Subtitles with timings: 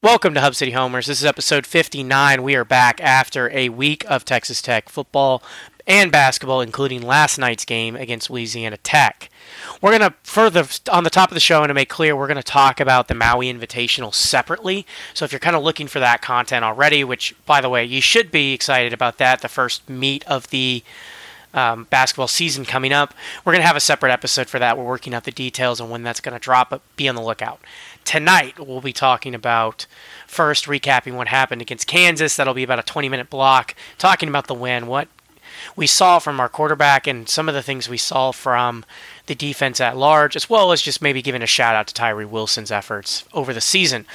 [0.00, 1.06] Welcome to Hub City Homers.
[1.06, 2.44] This is episode 59.
[2.44, 5.42] We are back after a week of Texas Tech football
[5.88, 9.28] and basketball, including last night's game against Louisiana Tech.
[9.82, 12.28] We're going to further, on the top of the show, and to make clear, we're
[12.28, 14.86] going to talk about the Maui Invitational separately.
[15.14, 18.00] So if you're kind of looking for that content already, which, by the way, you
[18.00, 20.84] should be excited about that, the first meet of the
[21.52, 23.14] um, basketball season coming up.
[23.44, 24.78] We're going to have a separate episode for that.
[24.78, 27.22] We're working out the details on when that's going to drop, but be on the
[27.22, 27.60] lookout
[28.08, 29.84] tonight we'll be talking about
[30.26, 32.36] first recapping what happened against Kansas.
[32.36, 35.08] That'll be about a 20 minute block, talking about the win, what
[35.76, 38.86] we saw from our quarterback, and some of the things we saw from
[39.26, 42.24] the defense at large, as well as just maybe giving a shout out to Tyree
[42.24, 44.06] Wilson's efforts over the season.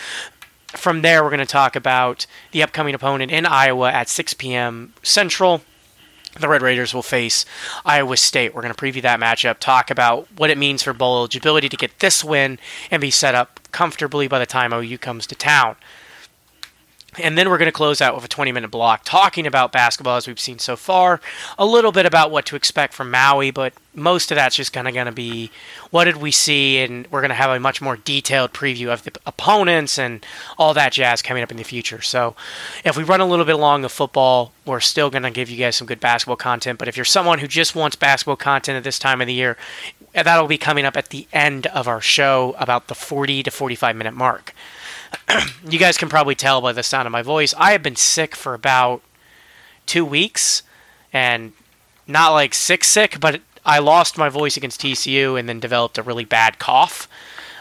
[0.69, 4.95] From there, we're going to talk about the upcoming opponent in Iowa at 6 p.m.
[5.03, 5.61] Central
[6.39, 7.45] the Red Raiders will face
[7.85, 8.55] Iowa State.
[8.55, 11.77] We're going to preview that matchup, talk about what it means for bowl eligibility to
[11.77, 12.57] get this win
[12.89, 15.75] and be set up comfortably by the time OU comes to town.
[17.19, 20.17] And then we're going to close out with a 20 minute block talking about basketball
[20.17, 21.21] as we've seen so far,
[21.57, 24.87] a little bit about what to expect from Maui, but most of that's just kind
[24.87, 25.51] of going to be
[25.91, 29.03] what did we see, and we're going to have a much more detailed preview of
[29.03, 30.25] the opponents and
[30.57, 32.01] all that jazz coming up in the future.
[32.01, 32.35] So
[32.83, 35.57] if we run a little bit along the football, we're still going to give you
[35.57, 36.79] guys some good basketball content.
[36.79, 39.57] But if you're someone who just wants basketball content at this time of the year,
[40.13, 43.95] that'll be coming up at the end of our show, about the 40 to 45
[43.95, 44.53] minute mark.
[45.69, 47.53] you guys can probably tell by the sound of my voice.
[47.57, 49.01] I have been sick for about
[49.85, 50.63] two weeks,
[51.11, 51.53] and
[52.07, 56.03] not like sick, sick, but I lost my voice against TCU and then developed a
[56.03, 57.07] really bad cough,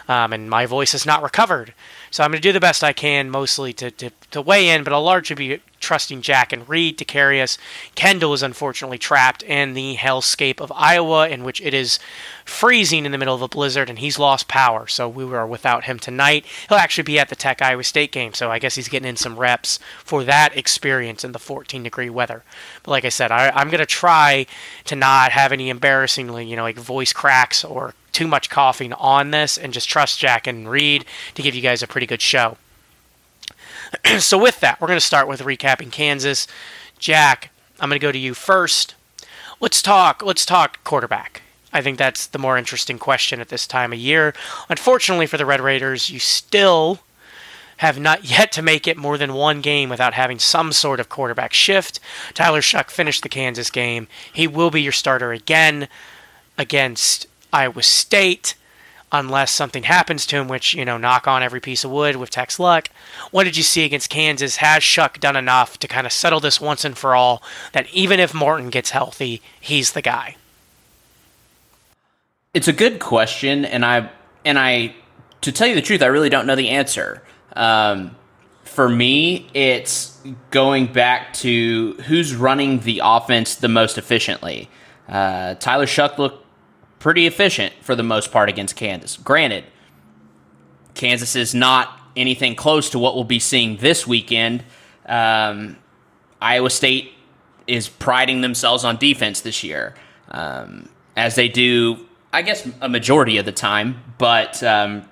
[0.07, 1.73] um, and my voice has not recovered.
[2.13, 4.83] So I'm going to do the best I can, mostly to, to, to weigh in,
[4.83, 7.57] but I'll largely be trusting Jack and Reed to carry us.
[7.95, 11.97] Kendall is unfortunately trapped in the hellscape of Iowa, in which it is
[12.45, 14.85] freezing in the middle of a blizzard, and he's lost power.
[14.85, 16.45] So we were without him tonight.
[16.69, 19.15] He'll actually be at the Tech Iowa State game, so I guess he's getting in
[19.15, 22.43] some reps for that experience in the 14 degree weather.
[22.83, 24.45] But like I said, I, I'm going to try
[24.85, 29.31] to not have any embarrassingly, you know, like voice cracks or too much coughing on
[29.31, 32.57] this and just trust Jack and Reed to give you guys a pretty good show.
[34.19, 36.47] so with that, we're going to start with recapping Kansas.
[36.99, 38.95] Jack, I'm going to go to you first.
[39.59, 40.23] Let's talk.
[40.23, 41.41] Let's talk quarterback.
[41.73, 44.33] I think that's the more interesting question at this time of year.
[44.69, 46.99] Unfortunately for the Red Raiders, you still
[47.77, 51.09] have not yet to make it more than one game without having some sort of
[51.09, 51.99] quarterback shift.
[52.33, 54.07] Tyler Shough finished the Kansas game.
[54.31, 55.87] He will be your starter again
[56.57, 58.55] against Iowa State
[59.13, 62.31] unless something happens to him, which, you know, knock on every piece of wood with
[62.31, 62.89] Tech's luck.
[63.29, 64.57] What did you see against Kansas?
[64.57, 68.19] Has Shough done enough to kind of settle this once and for all that even
[68.19, 70.35] if Morton gets healthy, he's the guy?
[72.55, 74.11] It's a good question, and I
[74.45, 74.95] and I
[75.41, 77.23] to tell you the truth, I really don't know the answer.
[77.55, 78.15] Um,
[78.63, 84.69] for me, it's going back to who's running the offense the most efficiently.
[85.07, 86.42] Uh, Tyler Shough looked
[87.03, 89.17] pretty efficient for the most part against Kansas.
[89.17, 89.65] Granted,
[90.93, 94.63] Kansas is not anything close to what we'll be seeing this weekend.
[95.05, 95.75] Um,
[96.41, 97.11] Iowa State
[97.67, 99.95] is priding themselves on defense this year,
[100.29, 104.01] um, as they do, I guess, a majority of the time.
[104.17, 105.03] But um,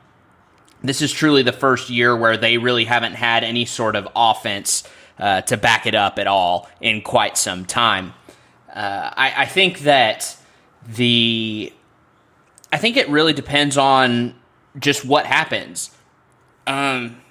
[0.81, 4.87] this is truly the first year where they really haven't had any sort of offense
[5.19, 8.13] uh, to back it up at all in quite some time.
[8.73, 10.37] Uh, I, I think that
[10.87, 11.73] the
[12.71, 14.35] I think it really depends on
[14.79, 15.91] just what happens.
[16.65, 17.21] Um,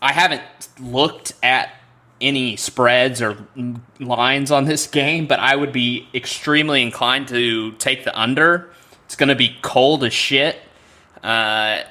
[0.00, 0.42] I haven't
[0.80, 1.70] looked at
[2.20, 3.46] any spreads or
[4.00, 8.70] lines on this game, but I would be extremely inclined to take the under.
[9.04, 10.58] It's going to be cold as shit.
[11.22, 11.82] Uh,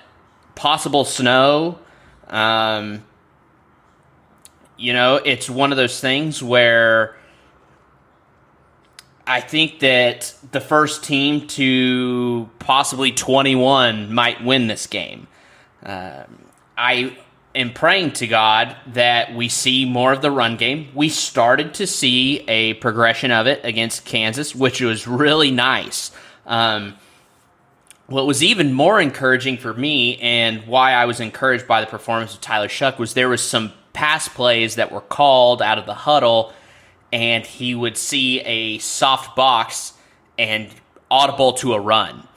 [0.55, 1.79] possible snow.
[2.27, 3.05] Um,
[4.77, 7.15] you know, it's one of those things where
[9.27, 15.27] I think that the first team to possibly 21 might win this game.
[15.83, 16.45] Um,
[16.77, 17.17] I
[17.55, 20.89] am praying to God that we see more of the run game.
[20.93, 26.11] We started to see a progression of it against Kansas, which was really nice.
[26.45, 26.95] Um,
[28.07, 32.35] what was even more encouraging for me and why I was encouraged by the performance
[32.35, 35.93] of Tyler Shough was there was some pass plays that were called out of the
[35.95, 36.53] huddle
[37.15, 39.93] and he would see a soft box
[40.37, 40.69] and
[41.09, 42.27] audible to a run,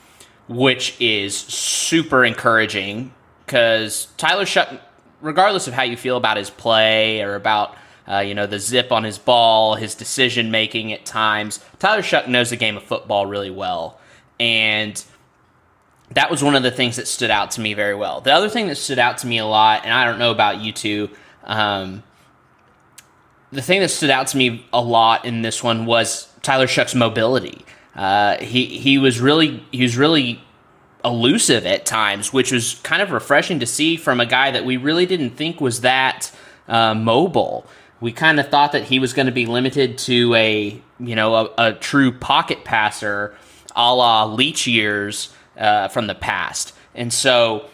[0.46, 3.12] which is super encouraging
[3.44, 4.78] because Tyler Shough,
[5.20, 7.76] regardless of how you feel about his play or about
[8.06, 12.28] uh, you know the zip on his ball, his decision making at times, Tyler Shough
[12.28, 13.98] knows the game of football really well,
[14.38, 15.04] and
[16.12, 18.20] that was one of the things that stood out to me very well.
[18.20, 20.60] The other thing that stood out to me a lot, and I don't know about
[20.60, 21.10] you two,
[21.42, 22.04] um,
[23.50, 26.94] the thing that stood out to me a lot in this one was Tyler Shough's
[26.94, 27.64] mobility.
[27.94, 30.40] Uh, he he was really he was really
[31.04, 34.76] elusive at times, which was kind of refreshing to see from a guy that we
[34.76, 36.30] really didn't think was that
[36.68, 37.66] uh, mobile.
[38.00, 41.34] We kind of thought that he was going to be limited to a you know
[41.34, 43.34] a, a true pocket passer,
[43.74, 47.68] a la Leach years uh, from the past, and so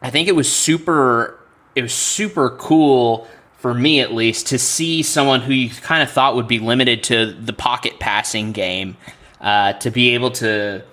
[0.00, 1.38] I think it was super
[1.74, 3.28] it was super cool
[3.66, 7.02] for me at least to see someone who you kind of thought would be limited
[7.02, 8.96] to the pocket passing game
[9.40, 10.84] uh, to be able to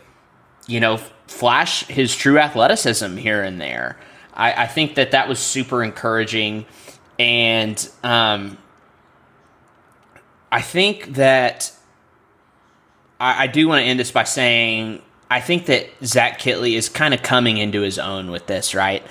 [0.66, 0.98] you know
[1.28, 3.96] flash his true athleticism here and there.
[4.34, 6.66] I, I think that that was super encouraging,
[7.20, 8.58] and um,
[10.52, 11.72] I think that
[13.20, 16.90] I, I do want to end this by saying I think that Zach Kittley is
[16.90, 19.04] kind of coming into his own with this, right?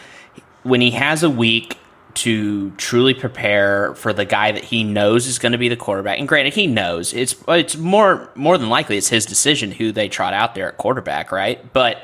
[0.65, 1.79] When he has a week
[2.15, 6.19] to truly prepare for the guy that he knows is going to be the quarterback.
[6.19, 10.09] And granted, he knows it's it's more more than likely it's his decision who they
[10.09, 11.73] trot out there at quarterback, right?
[11.73, 12.03] But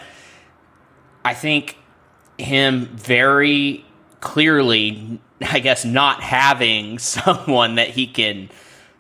[1.25, 1.77] I think
[2.39, 3.85] him very
[4.21, 8.51] clearly, I guess, not having someone that he can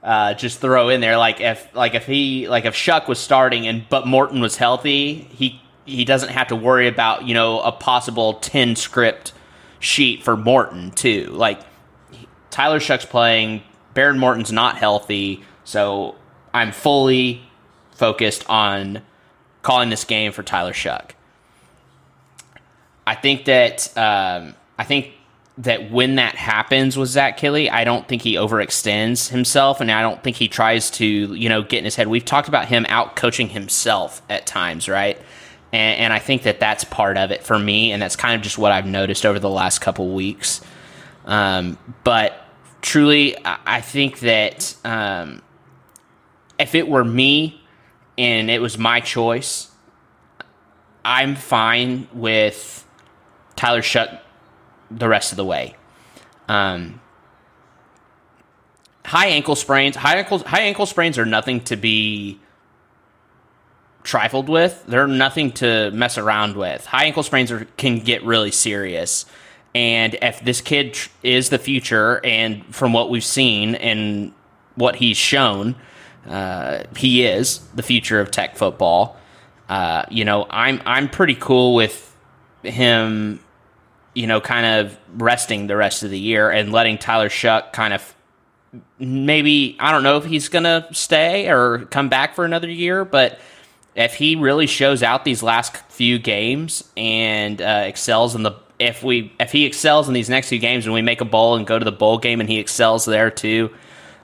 [0.02, 3.66] uh, just throw in there, like if like if he like if Shough was starting
[3.66, 7.72] and but Morton was healthy, he he doesn't have to worry about you know a
[7.72, 9.32] possible ten script
[9.80, 11.26] sheet for Morton too.
[11.30, 11.60] Like
[12.50, 13.62] Tyler Shough's playing,
[13.94, 16.14] Behren Morton's not healthy, so
[16.52, 17.42] I'm fully
[17.92, 19.02] focused on
[19.62, 21.10] calling this game for Tyler Shough.
[23.06, 25.12] I think that um, I think
[25.58, 30.02] that when that happens with Zach Kittley, I don't think he overextends himself, and I
[30.02, 32.08] don't think he tries to you know get in his head.
[32.08, 35.20] We've talked about him out coaching himself at times, right?
[35.72, 38.40] And, and, I think that that's part of it for me, and that's kind of
[38.40, 40.62] just what I've noticed over the last couple weeks.
[41.26, 42.42] Um, but
[42.80, 45.42] truly, I think that um,
[46.58, 47.60] if it were me
[48.16, 49.70] and it was my choice,
[51.04, 52.86] I'm fine with
[53.56, 54.20] Tyler Shough
[54.90, 55.76] the rest of the way.
[56.48, 57.00] Um,
[59.04, 62.40] high ankle sprains, high ankle, high ankle sprains are nothing to be
[64.02, 64.84] trifled with.
[64.86, 66.86] They're nothing to mess around with.
[66.86, 69.26] High ankle sprains are, can get really serious.
[69.74, 74.32] And if this kid tr- is the future, and from what we've seen and
[74.76, 75.76] what he's shown,
[76.26, 79.16] uh, he is the future of tech football.
[79.68, 82.16] Uh, you know, I'm I'm pretty cool with
[82.62, 83.40] him.
[84.14, 87.92] You know, kind of resting the rest of the year and letting Tyler Shough kind
[87.92, 88.14] of
[88.98, 93.38] maybe I don't know if he's gonna stay or come back for another year, but
[93.98, 99.02] if he really shows out these last few games and uh, excels in the if
[99.02, 101.66] we if he excels in these next few games and we make a bowl and
[101.66, 103.74] go to the bowl game and he excels there too,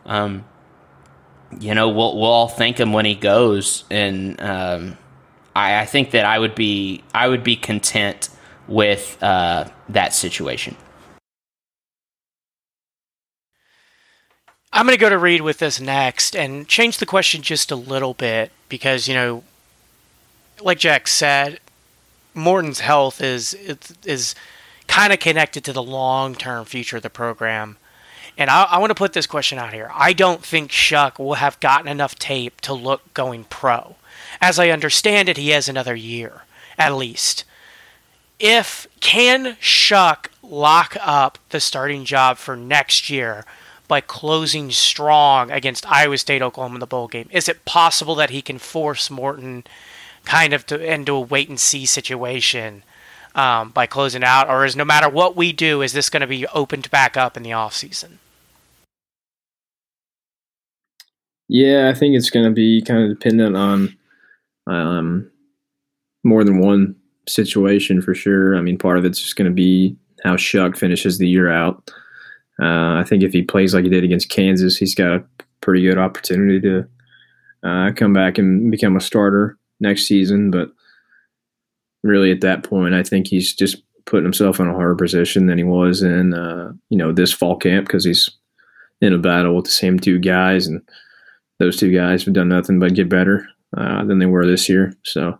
[0.07, 0.45] um,
[1.59, 4.97] you know we'll we'll all thank him when he goes and um,
[5.57, 8.28] I, I think that I would be I would be content
[8.69, 10.76] with uh, that situation.
[14.73, 17.76] I'm going to go to Reed with this next and change the question just a
[17.76, 19.45] little bit because, you know,
[20.61, 21.61] like Jack said,
[22.34, 23.54] Morton's health is
[24.04, 24.34] is,
[24.87, 27.78] kind of connected to the long term future of the program.
[28.37, 29.90] And I, I want to put this question out here.
[29.94, 33.96] I don't think Shough will have gotten enough tape to look going pro.
[34.40, 36.42] As I understand it, he has another year,
[36.76, 37.44] at least.
[38.38, 43.44] If can Shough lock up the starting job for next year
[43.87, 47.28] by closing strong against Iowa State, Oklahoma in the bowl game?
[47.30, 49.64] Is it possible that he can force Morton
[50.25, 52.83] kind of to into a wait and see situation
[53.35, 56.26] um, by closing out, or is no matter what we do, is this going to
[56.26, 58.19] be opened back up in the off season?
[61.49, 63.97] Yeah, I think it's going to be kind of dependent on
[64.66, 65.31] um,
[66.23, 66.97] more than one
[67.28, 68.57] situation for sure.
[68.57, 71.90] I mean, part of it's just going to be how Shough finishes the year out.
[72.62, 75.25] Uh, I think if he plays like he did against Kansas, he's got a
[75.61, 76.88] pretty good opportunity to
[77.62, 80.50] uh, come back and become a starter next season.
[80.50, 80.71] But
[82.02, 85.59] really, at that point, I think he's just putting himself in a harder position than
[85.59, 88.28] he was in uh, you know this fall camp because he's
[89.00, 90.83] in a battle with the same two guys, and
[91.59, 94.95] those two guys have done nothing but get better uh, than they were this year.
[95.04, 95.38] So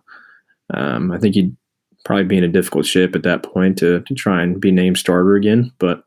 [0.73, 1.55] um, I think he'd
[2.03, 4.97] probably be in a difficult ship at that point to, to try and be named
[4.97, 5.71] starter again.
[5.79, 6.03] But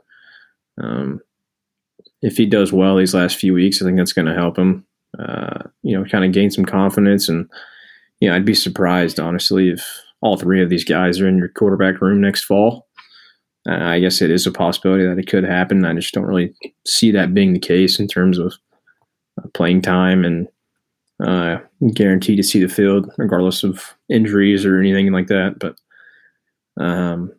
[0.80, 1.20] um,
[2.23, 4.87] if he does well these last few weeks, I think that's going to help him,
[5.18, 7.28] uh, you know, kind of gain some confidence.
[7.28, 7.50] And,
[8.20, 9.87] you know, I'd be surprised, honestly, if
[10.20, 12.87] all three of these guys are in your quarterback room next fall.
[13.68, 15.84] Uh, I guess it is a possibility that it could happen.
[15.84, 16.54] I just don't really
[16.87, 18.54] see that being the case in terms of
[19.38, 20.48] uh, playing time and
[21.22, 21.58] uh,
[21.92, 25.58] guaranteed to see the field, regardless of injuries or anything like that.
[25.58, 25.76] But
[26.82, 27.32] um,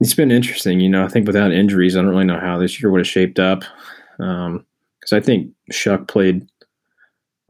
[0.00, 0.80] it's been interesting.
[0.80, 3.06] You know, I think without injuries, I don't really know how this year would have
[3.06, 3.62] shaped up.
[4.18, 4.66] Because um,
[5.12, 6.48] I think Shough played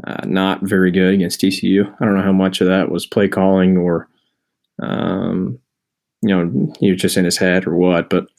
[0.07, 1.85] uh, not very good against TCU.
[2.01, 4.09] I don't know how much of that was play calling or,
[4.83, 5.59] um,
[6.23, 8.11] you know, he was just in his head or what.
[8.11, 8.31] But it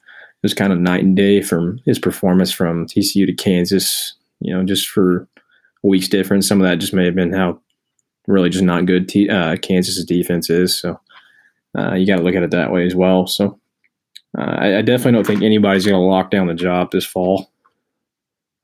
[0.44, 4.14] was kind of night and day from his performance from TCU to Kansas.
[4.42, 5.28] You know, just for
[5.84, 6.48] week's difference.
[6.48, 7.62] Some of that just may have been how
[8.28, 10.78] really just not good T- uh, Kansas's defense is.
[10.78, 11.00] So
[11.78, 13.28] uh, you got to look at it that way as well.
[13.28, 13.60] So
[14.38, 17.52] uh, I, I, definitely don't think anybody's going to lock down the job this fall.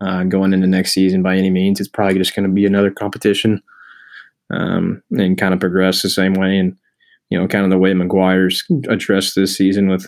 [0.02, 2.90] Uh, going into next season by any means, it's probably just going to be another
[2.90, 3.62] competition
[4.52, 6.58] um, and kind of progress the same way.
[6.58, 6.76] And
[7.30, 10.08] you know, kind of the way McGuire's addressed this season with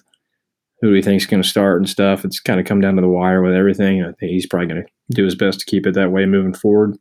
[0.81, 2.25] who he thinks going to start and stuff.
[2.25, 4.03] It's kind of come down to the wire with everything.
[4.03, 6.53] I think he's probably going to do his best to keep it that way moving
[6.53, 6.97] forward.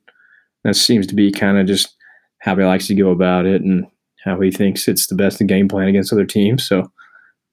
[0.63, 1.97] That seems to be kind of just
[2.39, 3.85] how he likes to go about it and
[4.25, 6.65] how he thinks it's the best game plan against other teams.
[6.65, 6.93] So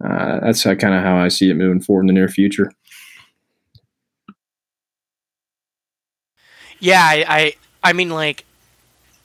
[0.06, 2.72] uh, that's kind of how I see it moving forward in the near future.
[6.80, 8.46] Yeah, I, I, I mean, like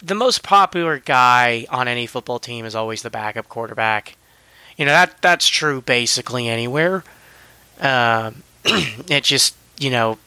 [0.04, 4.16] the most popular guy on any football team is always the backup quarterback.
[4.76, 7.04] You know that that's true basically anywhere.
[7.80, 10.18] Um, it just you know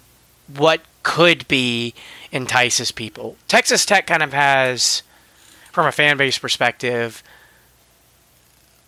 [0.55, 1.93] what could be
[2.31, 3.35] entices people.
[3.47, 5.03] Texas Tech kind of has
[5.71, 7.21] from a fan base perspective,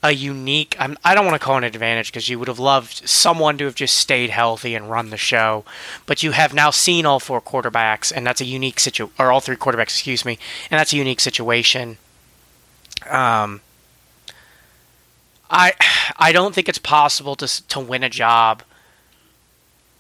[0.02, 2.60] a unique I'm, I don't want to call it an advantage because you would have
[2.60, 5.66] loved someone to have just stayed healthy and run the show,
[6.06, 9.42] but you have now seen all four quarterbacks, and that's a unique situation, or all
[9.42, 10.38] three quarterbacks, excuse me,
[10.72, 11.98] and that's a unique situation.
[13.10, 13.62] Um,
[15.50, 15.74] I
[16.18, 18.64] I don't think it's possible to to win a job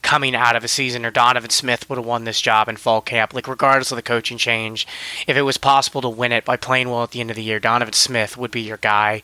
[0.01, 3.01] coming out of a season or Donovan Smith would have won this job in fall
[3.01, 4.87] camp, like regardless of the coaching change.
[5.27, 7.43] If it was possible to win it by playing well at the end of the
[7.43, 9.23] year, Donovan Smith would be your guy.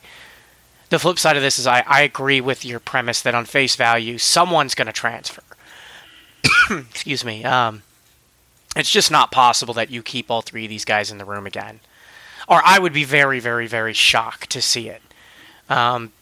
[0.88, 3.74] The flip side of this is I, I agree with your premise that on face
[3.74, 5.42] value, someone's going to transfer.
[6.70, 7.44] Excuse me.
[7.44, 7.82] Um,
[8.76, 11.46] it's just not possible that you keep all three of these guys in the room
[11.46, 11.80] again.
[12.48, 15.02] Or I would be very, very, very shocked to see it.
[15.68, 16.12] Um,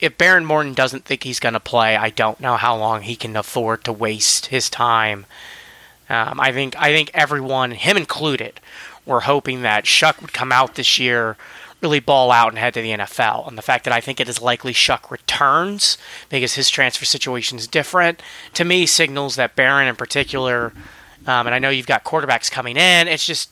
[0.00, 3.16] if Behren Morton doesn't think he's going to play, I don't know how long he
[3.16, 5.26] can afford to waste his time.
[6.08, 8.60] Um, I think I think everyone, him included,
[9.06, 11.36] were hoping that Shough would come out this year,
[11.80, 13.48] really ball out and head to the NFL.
[13.48, 15.96] And the fact that I think it is likely Shough returns
[16.28, 18.22] because his transfer situation is different
[18.54, 20.72] to me signals that Behren in particular,
[21.26, 23.08] um, and I know you've got quarterbacks coming in.
[23.08, 23.50] It's just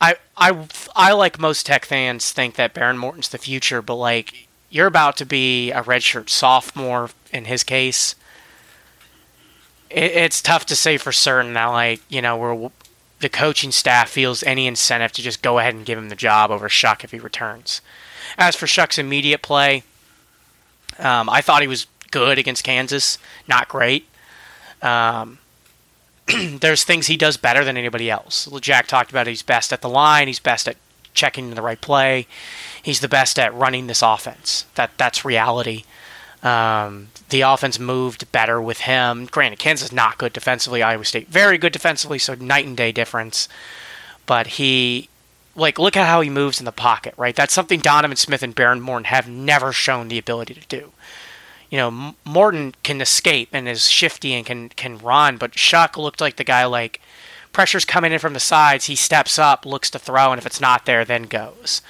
[0.00, 4.48] I I I like most Tech fans think that Behren Morton's the future, but like
[4.68, 8.16] you're about to be a redshirt sophomore in his case.
[9.90, 12.70] It, it's tough to say for certain that like you know we're
[13.22, 16.50] the coaching staff feels any incentive to just go ahead and give him the job
[16.50, 17.80] over Shough if he returns.
[18.36, 19.84] As for Shough's immediate play,
[20.98, 24.08] um, I thought he was good against Kansas, not great.
[24.82, 25.38] Um,
[26.60, 28.48] there's things he does better than anybody else.
[28.60, 29.28] Jack talked about.
[29.28, 30.26] He's best at the line.
[30.26, 30.76] He's best at
[31.14, 32.26] checking the right play.
[32.82, 34.66] He's the best at running this offense.
[34.74, 35.84] That that's reality.
[36.42, 39.26] Um, the offense moved better with him.
[39.26, 40.82] Granted, Kansas not good defensively.
[40.82, 43.48] Iowa State very good defensively, so night and day difference.
[44.26, 45.08] But he,
[45.54, 47.36] like, look at how he moves in the pocket, right?
[47.36, 50.92] That's something Donovan Smith and Behren Morton have never shown the ability to do
[51.72, 56.20] you know, Morton can escape and is shifty and can can run, but Shough looked
[56.20, 57.00] like the guy like
[57.52, 58.84] pressure's coming in from the sides.
[58.84, 61.80] He steps up, looks to throw, and if it's not there, then goes.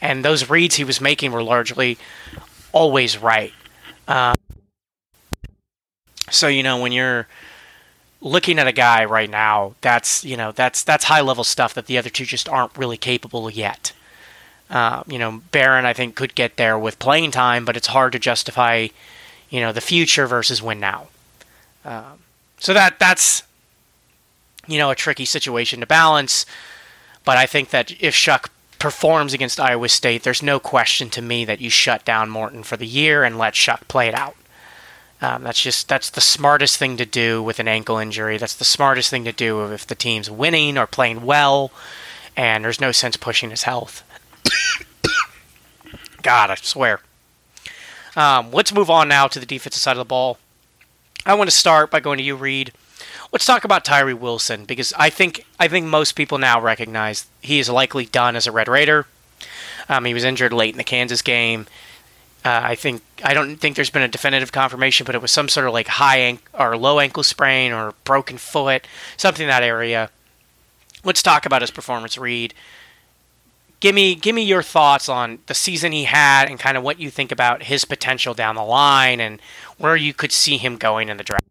[0.00, 1.98] And those reads he was making were largely
[2.70, 3.52] always right.
[4.08, 4.36] Um,
[6.30, 7.28] so you know when you're
[8.20, 11.86] looking at a guy right now, that's you know that's that's high level stuff that
[11.86, 13.92] the other two just aren't really capable yet.
[14.70, 18.12] Uh, you know, Behren I think could get there with playing time, but it's hard
[18.12, 18.88] to justify
[19.52, 21.08] you know, the future versus when now.
[21.84, 22.20] Um,
[22.58, 23.42] so that that's
[24.66, 26.46] you know a tricky situation to balance.
[27.24, 28.48] But I think that if Shough
[28.82, 32.76] performs against Iowa State, there's no question to me that you shut down Morton for
[32.76, 34.34] the year and let Shough play it out.
[35.20, 38.38] Um, that's just that's the smartest thing to do with an ankle injury.
[38.38, 41.70] That's the smartest thing to do if the team's winning or playing well,
[42.36, 44.02] and there's no sense pushing his health.
[46.22, 47.02] God, I swear.
[48.16, 50.38] Um, let's move on now to the defensive side of the ball.
[51.24, 52.72] I want to start by going to you, Reed.
[53.32, 57.58] Let's talk about Tyree Wilson because I think I think most people now recognize he
[57.58, 59.06] is likely done as a Red Raider.
[59.88, 61.66] Um, he was injured late in the Kansas game.
[62.44, 65.48] Uh, I think I don't think there's been a definitive confirmation, but it was some
[65.48, 68.86] sort of like high ankle or low ankle sprain or broken foot,
[69.16, 70.10] something in that area.
[71.02, 72.52] Let's talk about his performance, Reed
[73.82, 77.00] give me give me your thoughts on the season he had and kind of what
[77.00, 79.40] you think about his potential down the line and
[79.76, 81.44] where you could see him going in the draft.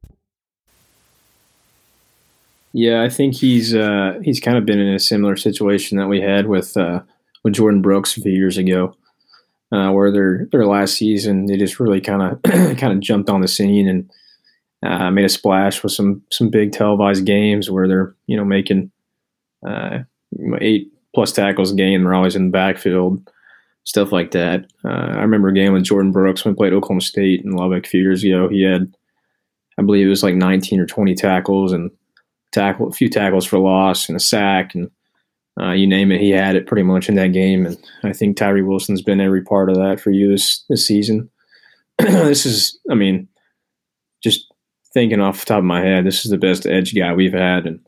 [2.73, 6.21] Yeah, I think he's uh, he's kind of been in a similar situation that we
[6.21, 7.01] had with uh,
[7.43, 8.95] with Jordyn Brooks a few years ago,
[9.71, 12.41] uh, where their their last season they just really kind of
[12.77, 14.11] kind of jumped on the scene and
[14.83, 18.91] uh, made a splash with some some big televised games where they're you know making
[19.67, 19.99] uh,
[20.59, 22.03] eight plus tackles a game.
[22.03, 23.29] They're always in the backfield,
[23.83, 24.65] stuff like that.
[24.85, 27.85] Uh, I remember a game with Jordyn Brooks when we played Oklahoma State in Lubbock
[27.85, 28.47] a few years ago.
[28.47, 28.95] He had,
[29.77, 31.91] I believe it was like 19 or 20 tackles and
[32.51, 34.89] tackle a few tackles for loss and a sack and
[35.59, 37.65] uh, you name it, he had it pretty much in that game.
[37.65, 41.29] And I think Tyree Wilson's been every part of that for you this this season.
[41.97, 43.27] this is, I mean,
[44.23, 44.51] just
[44.93, 47.65] thinking off the top of my head, this is the best edge guy we've had
[47.65, 47.79] in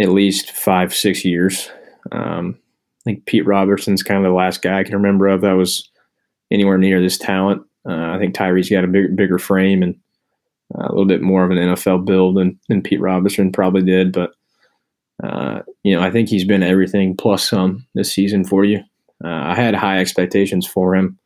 [0.00, 1.70] at least five, six years.
[2.10, 2.58] Um,
[3.00, 5.90] I think Pete Robertson's kind of the last guy I can remember of that was
[6.50, 7.62] anywhere near this talent.
[7.88, 9.96] Uh, I think Tyree's got a big, bigger frame and
[10.74, 14.12] a little bit more of an NFL build than, than Pete Robinson probably did.
[14.12, 14.32] But,
[15.22, 18.78] uh, you know, I think he's been everything plus some this season for you.
[19.24, 21.18] Uh, I had high expectations for him.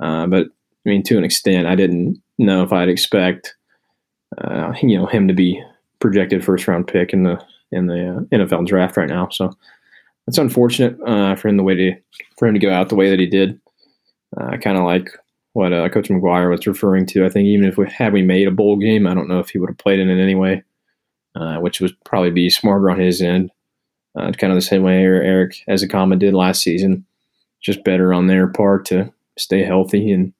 [0.00, 3.54] Uh, but, I mean, to an extent, I didn't know if I'd expect,
[4.38, 5.62] uh, you know, him to be
[6.00, 9.28] projected first round pick in the in the NFL draft right now.
[9.28, 9.52] So
[10.26, 11.92] it's unfortunate uh, for him the way to
[12.38, 13.60] for him to go out the way that he did.
[14.36, 15.10] Uh, kind of like
[15.58, 17.26] what uh, Coach McGuire was referring to.
[17.26, 19.50] I think even if we had we made a bowl game, I don't know if
[19.50, 20.62] he would have played in it anyway,
[21.34, 23.50] uh, which would probably be smarter on his end.
[24.16, 27.04] Uh, kind of the same way Erik Ezukanma did last season,
[27.60, 30.32] just better on their part to stay healthy and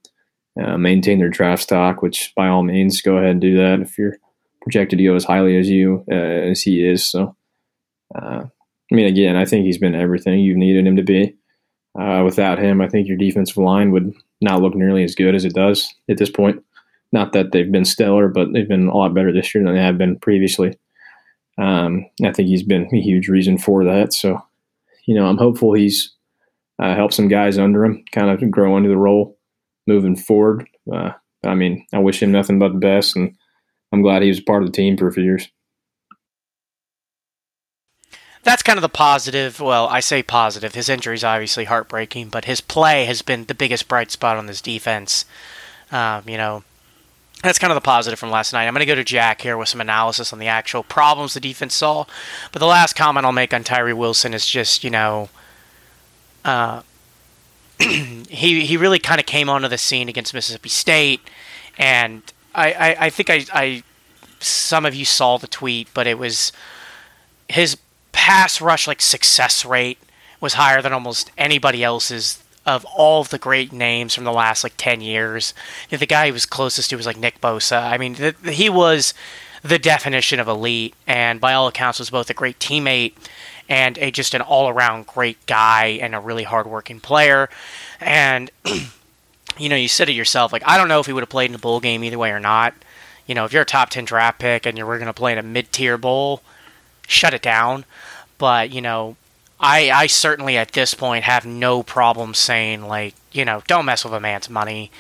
[0.63, 2.01] uh, maintain their draft stock.
[2.01, 4.17] Which by all means, go ahead and do that if you're
[4.63, 7.05] projected to go as highly as you as he is.
[7.05, 7.35] So.
[8.91, 11.37] I mean, again, I think he's been everything you've needed him to be.
[11.99, 15.45] Uh, without him, I think your defensive line would not look nearly as good as
[15.45, 16.63] it does at this point.
[17.11, 19.81] Not that they've been stellar, but they've been a lot better this year than they
[19.81, 20.79] have been previously.
[21.57, 24.13] Um, I think he's been a huge reason for that.
[24.13, 24.41] So,
[25.07, 26.15] you know, I'm hopeful he's
[26.79, 29.37] uh, helped some guys under him kind of grow into the role
[29.89, 30.69] moving forward.
[30.93, 31.13] Uh,
[31.45, 33.35] I mean, I wish him nothing but the best, and
[33.93, 35.49] I'm glad he was part of the team for a few years
[38.43, 39.61] that's kind of the positive.
[39.61, 40.75] Well, I say positive.
[40.75, 44.47] His injury is obviously heartbreaking, but his play has been the biggest bright spot on
[44.47, 45.25] this defense.
[45.91, 46.63] Um, you know,
[47.43, 48.67] That's kind of the positive from last night.
[48.67, 51.41] I'm going to go to Jack here with some analysis on the actual problems the
[51.41, 52.05] defense saw.
[52.53, 55.29] But the last comment I'll make on Tyree Wilson is just, you know,
[56.45, 56.83] uh,
[57.79, 61.21] he he really kind of came onto the scene against Mississippi State,
[61.77, 62.23] and
[62.55, 63.83] I, I, I think I, I
[64.41, 66.53] some of you saw the tweet, but it was
[67.49, 67.77] his
[68.19, 69.97] pass rush like success rate
[70.41, 74.65] was higher than almost anybody else's of all of the great names from the last
[74.65, 75.55] like 10 years.
[75.89, 77.81] The guy he was closest to was like Nick Bosa.
[77.81, 79.15] I mean, the, he was
[79.63, 83.15] the definition of elite, and by all accounts, was both a great teammate
[83.69, 87.49] and a just an all-around great guy and a really hardworking player.
[88.01, 88.51] And
[89.59, 91.51] you know, you said it yourself, like I don't know if he would have played
[91.51, 92.75] in a bowl game either way or not.
[93.27, 95.39] You know, if you're a top 10 draft pick and you're going to play in
[95.39, 96.43] a mid-tier bowl,
[97.07, 97.85] shut it down.
[98.39, 99.17] But you know,
[99.61, 104.05] I, I certainly at this point have no problem saying like you know don't mess
[104.05, 104.91] with a man's money,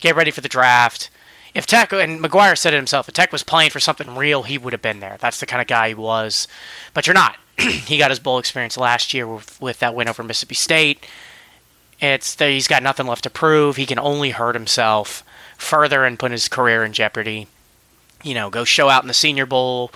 [0.00, 1.10] get ready for the draft.
[1.54, 4.58] If Tech and McGuire said it himself, if Tech was playing for something real, he
[4.58, 5.16] would have been there.
[5.18, 6.46] That's the kind of guy he was.
[6.92, 7.36] But you're not.
[7.58, 11.06] he got his bowl experience last year with, with that win over Mississippi State.
[12.00, 13.76] It's he's got nothing left to prove.
[13.76, 15.24] He can only hurt himself
[15.56, 17.48] further and put his career in jeopardy.
[18.22, 19.90] You know, go show out in the Senior Bowl,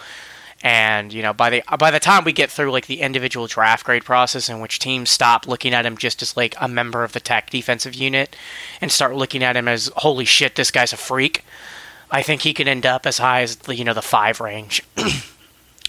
[0.62, 3.84] and you know by the by the time we get through like the individual draft
[3.84, 7.12] grade process in which teams stop looking at him just as like a member of
[7.12, 8.36] the tech defensive unit
[8.80, 11.44] and start looking at him as holy shit this guy's a freak
[12.10, 14.82] i think he could end up as high as the you know the five range.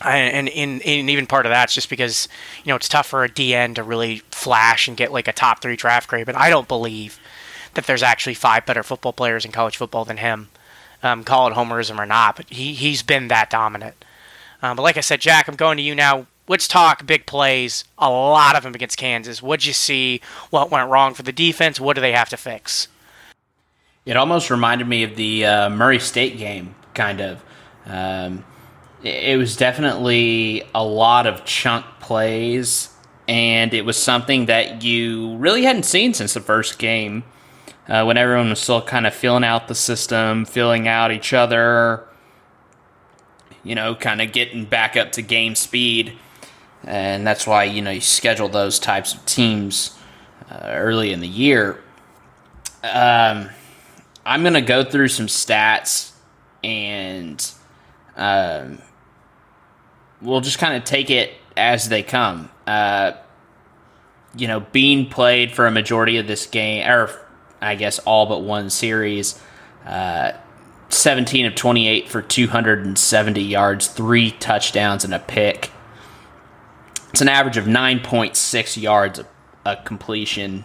[0.05, 2.27] And, in, in even part of that's just because
[2.65, 5.61] you know it's tough for a dn to really flash and get like a top
[5.61, 7.21] three draft grade but i don't believe
[7.75, 10.49] that there's actually five better football players in college football than him
[11.03, 14.03] um, call it homerism or not but he, he's been that dominant
[14.63, 16.25] um, but like I said, Jack, I'm going to you now.
[16.47, 17.83] Let's talk big plays.
[17.97, 19.43] A lot of them against Kansas.
[19.43, 20.21] What'd you see?
[20.49, 21.79] What went wrong for the defense?
[21.79, 22.87] What do they have to fix?
[24.05, 27.43] It almost reminded me of the uh, Murray State game, kind of.
[27.85, 28.45] Um,
[29.03, 32.89] it was definitely a lot of chunk plays,
[33.27, 37.23] and it was something that you really hadn't seen since the first game,
[37.87, 42.07] uh, when everyone was still kind of filling out the system, filling out each other,
[43.63, 46.13] you know, kind of getting back up to game speed.
[46.83, 49.97] And that's why, you know, you schedule those types of teams
[50.51, 51.81] uh, early in the year.
[52.83, 53.49] Um,
[54.25, 56.11] I'm going to go through some stats
[56.63, 57.51] and
[58.15, 58.79] um,
[60.21, 62.49] we'll just kind of take it as they come.
[62.67, 63.13] Uh,
[64.35, 67.09] you know, being played for a majority of this game, or
[67.61, 69.39] I guess all but one series,
[69.85, 70.33] uh,
[70.93, 75.71] 17 of 28 for 270 yards, three touchdowns, and a pick.
[77.09, 79.27] It's an average of 9.6 yards a,
[79.65, 80.63] a completion.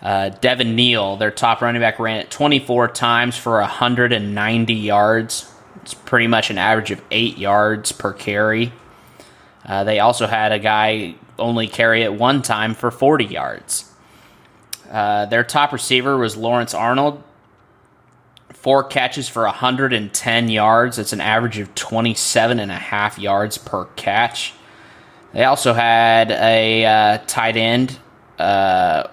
[0.00, 5.52] Uh, Devin Neal, their top running back, ran it 24 times for 190 yards.
[5.82, 8.72] It's pretty much an average of eight yards per carry.
[9.64, 13.92] Uh, they also had a guy only carry it one time for 40 yards.
[14.90, 17.22] Uh, their top receiver was Lawrence Arnold,
[18.66, 20.96] four catches for 110 yards.
[20.96, 24.54] That's an average of 27 and a half yards per catch.
[25.32, 27.96] They also had a uh, tight end.
[28.40, 29.04] Uh,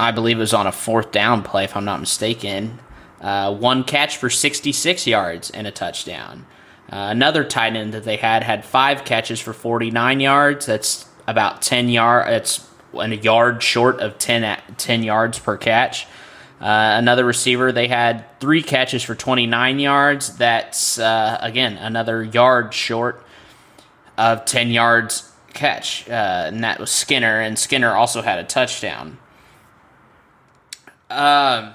[0.00, 2.80] I believe it was on a fourth down play, if I'm not mistaken.
[3.20, 6.44] Uh, one catch for 66 yards and a touchdown.
[6.90, 10.66] Uh, another tight end that they had had five catches for 49 yards.
[10.66, 12.26] That's about 10 yard.
[12.26, 16.08] That's a yard short of 10, 10 yards per catch.
[16.62, 20.36] Uh, another receiver, they had three catches for 29 yards.
[20.36, 23.26] That's, uh, again, another yard short
[24.16, 26.08] of 10 yards catch.
[26.08, 29.18] Uh, and that was Skinner, and Skinner also had a touchdown.
[31.10, 31.74] Um,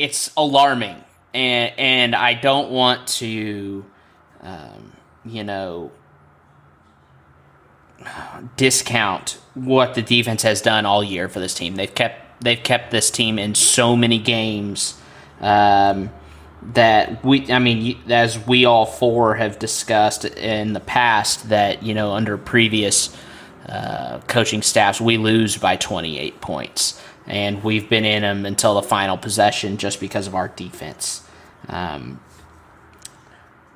[0.00, 0.96] It's alarming,
[1.34, 3.84] and and I don't want to,
[4.40, 4.92] um,
[5.26, 5.92] you know,
[8.56, 11.76] discount what the defense has done all year for this team.
[11.76, 14.98] They've kept they've kept this team in so many games
[15.40, 16.10] um,
[16.72, 17.52] that we.
[17.52, 22.38] I mean, as we all four have discussed in the past, that you know under
[22.38, 23.14] previous
[23.68, 28.82] uh, coaching staffs, we lose by 28 points, and we've been in them until the
[28.82, 31.26] final possession just because of our defense.
[31.68, 32.20] Um,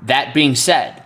[0.02, 1.04] that being said,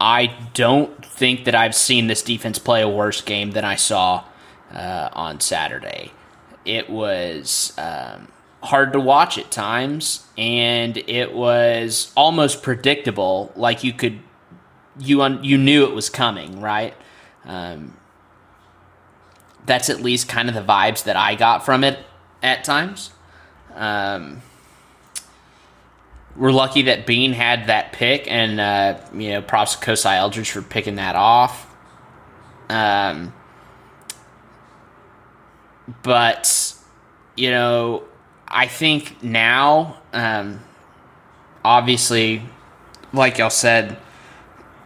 [0.00, 4.24] I don't think that I've seen this defense play a worse game than I saw
[4.72, 6.10] uh, on Saturday.
[6.64, 8.28] It was um,
[8.62, 13.52] hard to watch at times, and it was almost predictable.
[13.54, 14.20] Like you could,
[14.98, 16.94] you un, you knew it was coming, right?
[17.44, 17.96] Um,
[19.66, 21.98] that's at least kind of the vibes that I got from it
[22.42, 23.10] at times.
[23.74, 24.42] Um,
[26.36, 30.50] we're lucky that Bean had that pick, and uh, you know, props to Kosai Eldridge
[30.50, 31.66] for picking that off.
[32.68, 33.32] Um,
[36.02, 36.74] but
[37.36, 38.04] you know,
[38.48, 40.60] I think now, um,
[41.64, 42.42] obviously,
[43.12, 43.96] like y'all said,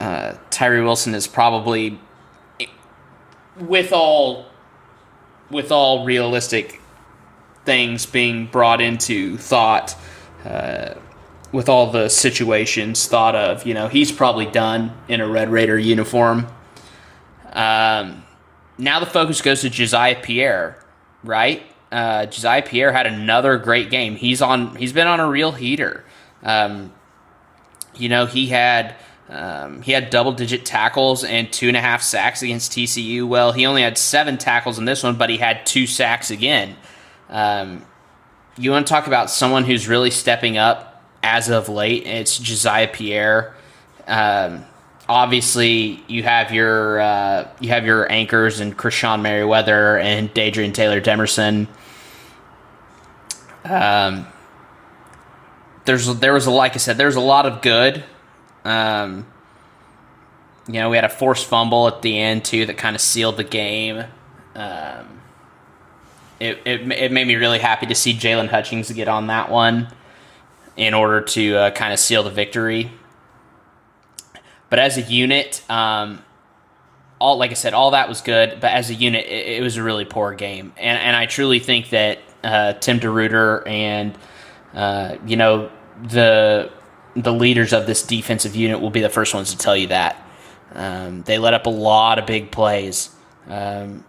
[0.00, 1.98] uh, Tyree Wilson is probably,
[3.58, 4.46] with all,
[5.50, 6.80] with all realistic
[7.64, 9.96] things being brought into thought.
[10.44, 10.94] Uh,
[11.52, 15.78] with all the situations thought of, you know, he's probably done in a Red Raider
[15.78, 16.46] uniform.
[17.52, 18.22] Um,
[18.76, 20.84] now the focus goes to Jesiah Pierre,
[21.24, 21.62] right?
[21.90, 24.14] Uh, Jesiah Pierre had another great game.
[24.16, 24.76] He's on.
[24.76, 26.04] He's been on a real heater.
[26.42, 26.92] Um,
[27.96, 28.94] you know, he had
[29.28, 33.26] um, he had double digit tackles and two and a half sacks against TCU.
[33.28, 36.76] Well, he only had seven tackles in this one, but he had two sacks again.
[37.28, 37.84] Um,
[38.56, 42.06] you want to talk about someone who's really stepping up as of late.
[42.06, 43.54] It's Jesiah Pierre.
[44.06, 44.64] Um,
[45.08, 51.02] obviously, you have your uh, you have your anchors and Krishon Merriweather and Dadrian Taylor
[51.02, 51.68] Demerson.
[53.64, 54.26] Um,
[55.84, 58.04] there's there was a like I said, there's a lot of good.
[58.68, 59.26] Um,
[60.66, 63.38] you know, we had a forced fumble at the end too that kind of sealed
[63.38, 64.04] the game.
[64.54, 65.20] Um,
[66.38, 69.88] it, it, it made me really happy to see Jalen Hutchings get on that one
[70.76, 72.92] in order to uh, kind of seal the victory.
[74.70, 76.22] But as a unit, um,
[77.18, 78.60] all like I said, all that was good.
[78.60, 81.58] But as a unit, it, it was a really poor game, and and I truly
[81.58, 84.16] think that uh, Tim DeRuyter and
[84.74, 85.70] uh, you know
[86.02, 86.70] the
[87.22, 90.24] the leaders of this defensive unit will be the first ones to tell you that.
[90.72, 93.10] Um, they let up a lot of big plays.
[93.48, 94.04] Um,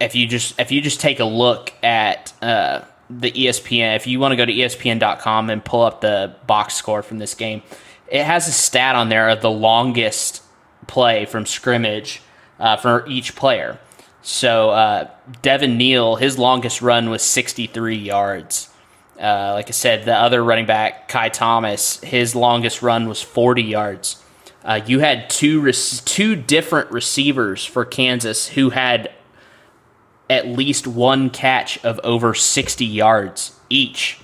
[0.00, 4.20] if you just if you just take a look at uh, the ESPN, if you
[4.20, 7.62] want to go to ESPN.com and pull up the box score from this game,
[8.08, 10.42] it has a stat on there of the longest
[10.86, 12.22] play from scrimmage
[12.58, 13.78] uh, for each player.
[14.22, 15.10] So uh,
[15.42, 18.70] Devin Neal, his longest run was 63 yards.
[19.18, 23.62] Uh, like I said, the other running back, Ky Thomas, his longest run was 40
[23.62, 24.22] yards.
[24.64, 29.12] Uh, you had two two different receivers for Kansas who had
[30.30, 34.18] at least one catch of over 60 yards each.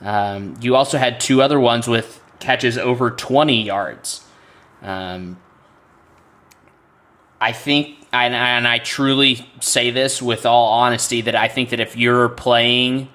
[0.00, 4.24] Um, you also had two other ones with catches over 20 yards.
[4.82, 5.38] Um,
[7.40, 11.80] I think, and, and I truly say this with all honesty, that I think that
[11.80, 13.08] if you're playing,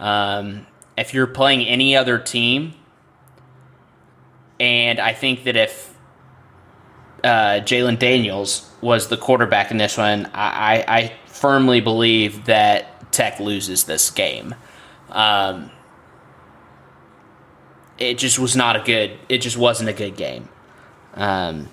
[0.00, 2.74] um, if you're playing any other team,
[4.58, 5.94] and I think that if
[7.22, 13.40] uh, Jalon Daniels was the quarterback in this one, I, I, firmly believe that Tech
[13.40, 14.54] loses this game.
[15.10, 15.70] Um,
[17.98, 19.18] it just was not a good.
[19.28, 20.48] It just wasn't a good game.
[21.14, 21.68] Um,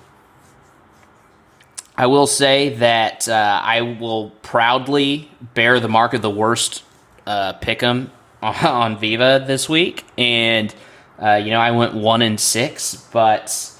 [1.96, 6.84] I will say that uh, I will proudly bear the mark of the worst
[7.26, 8.10] uh, pick'em
[8.42, 10.74] on Viva this week, and
[11.20, 13.74] uh, you know I went one and six, but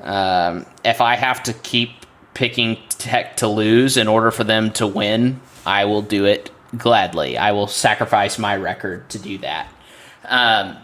[0.00, 1.90] um, if I have to keep
[2.34, 7.36] picking Tech to lose in order for them to win, I will do it gladly.
[7.36, 9.72] I will sacrifice my record to do that.
[10.24, 10.78] Um,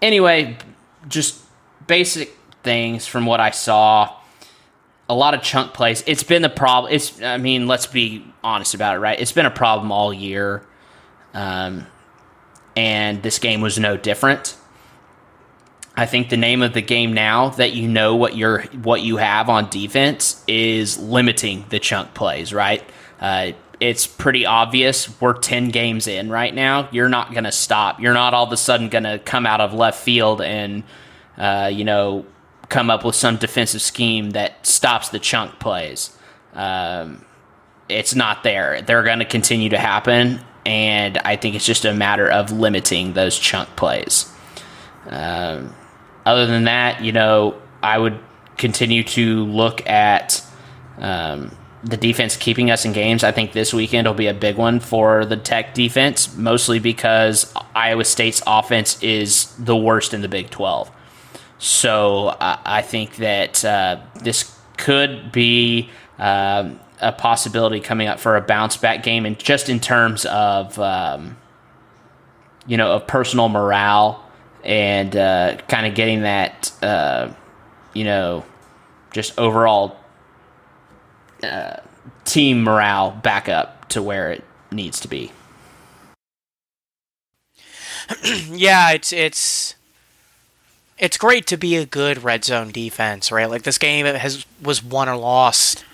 [0.00, 0.56] anyway,
[1.08, 1.42] just
[1.86, 4.16] basic things from what I saw.
[5.08, 6.02] A lot of chunk plays.
[6.06, 6.92] It's been the problem.
[6.92, 7.22] It's.
[7.22, 9.18] I mean, let's be honest about it, right?
[9.20, 10.66] It's been a problem all year,
[11.32, 11.86] um,
[12.76, 14.56] and this game was no different.
[15.96, 19.16] I think the name of the game now that you know what you're what you
[19.16, 22.52] have on defense is limiting the chunk plays.
[22.52, 22.84] Right?
[23.18, 26.88] Uh, it's pretty obvious we're 10 games in right now.
[26.92, 28.00] You're not going to stop.
[28.00, 30.82] You're not all of a sudden going to come out of left field and,
[31.36, 32.24] uh, you know,
[32.68, 36.16] come up with some defensive scheme that stops the chunk plays.
[36.54, 37.24] Um,
[37.88, 38.80] it's not there.
[38.82, 43.12] They're going to continue to happen, and I think it's just a matter of limiting
[43.12, 44.30] those chunk plays.
[45.08, 45.72] Um,
[46.26, 48.18] other than that, you know, I would
[48.56, 50.44] continue to look at
[50.98, 53.22] um, the defense keeping us in games.
[53.22, 57.54] I think this weekend will be a big one for the Tech defense, mostly because
[57.76, 60.90] Iowa State's offense is the worst in the Big 12.
[61.58, 68.36] So uh, I think that uh, this could be um, a possibility coming up for
[68.36, 71.36] a bounce back game, and just in terms of um,
[72.66, 74.24] you know of personal morale
[74.64, 77.32] and uh, kind of getting that uh,
[77.94, 78.44] you know
[79.12, 79.96] just overall
[81.42, 81.76] uh,
[82.24, 85.30] team morale back up to where it needs to be.
[88.48, 89.74] yeah, it's it's
[90.98, 93.50] it's great to be a good red zone defense, right?
[93.50, 95.84] Like this game has was won or lost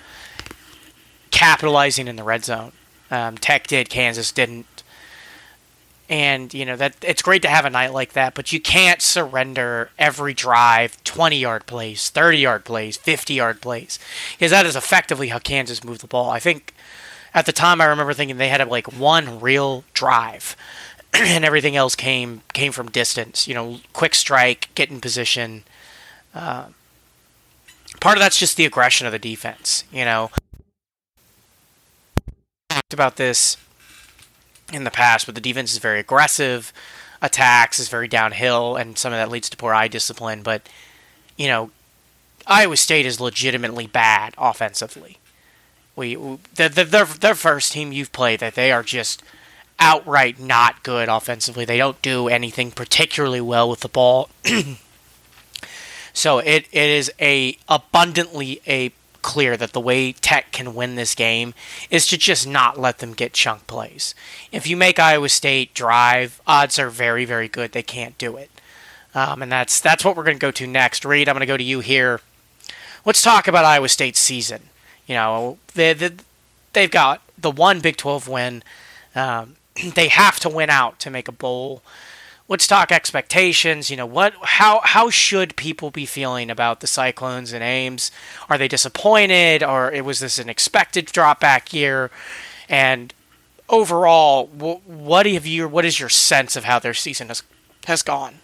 [1.33, 2.71] capitalizing in the red zone.
[3.11, 4.83] Um, Tech did, Kansas didn't,
[6.09, 9.03] and you know that it's great to have a night like that, but you can't
[9.03, 13.99] surrender every drive, twenty yard plays, thirty yard plays, fifty yard plays,
[14.33, 16.31] because that is effectively how Kansas moved the ball.
[16.31, 16.73] I think
[17.35, 20.57] at the time I remember thinking they had like one real drive
[21.13, 23.47] and everything else came came from distance.
[23.47, 25.65] You know, quick strike, get in position.
[26.35, 26.67] Uh,
[28.01, 29.85] part of that's just the aggression of the defense.
[29.93, 30.31] You know,
[32.93, 33.57] talked about this
[34.73, 36.73] in the past, but the defense is very aggressive.
[37.23, 40.43] Attacks is very downhill, and some of that leads to poor eye discipline.
[40.43, 40.69] But
[41.37, 41.71] you know,
[42.47, 45.19] Iowa State is legitimately bad offensively.
[45.97, 49.23] We, the, the, their their first team you've played that they are just
[49.79, 51.65] outright not good offensively.
[51.65, 54.29] They don't do anything particularly well with the ball.
[56.13, 61.15] so it, it is a abundantly a clear that the way Tech can win this
[61.15, 61.55] game
[61.91, 64.15] is to just not let them get chunk plays.
[64.51, 68.51] If you make Iowa State drive, odds are very very good they can't do it.
[69.15, 71.05] Um, and that's that's what we're going to go to next.
[71.05, 72.21] Reed, I'm going to go to you here.
[73.05, 74.63] Let's talk about Iowa State's season.
[75.07, 76.11] You know, they, they,
[76.73, 78.63] they've got the one Big 12 win.
[79.15, 79.57] Um,
[79.95, 81.83] they have to win out to make a bowl.
[82.49, 83.91] Let's talk expectations.
[83.91, 84.35] You know what?
[84.43, 88.11] How how should people be feeling about the Cyclones and Ames?
[88.49, 92.11] Are they disappointed, or it was this an expected drop back year?
[92.69, 93.15] And
[93.69, 95.69] overall, what have you?
[95.69, 97.43] What is your sense of how their season has
[97.87, 98.35] has gone?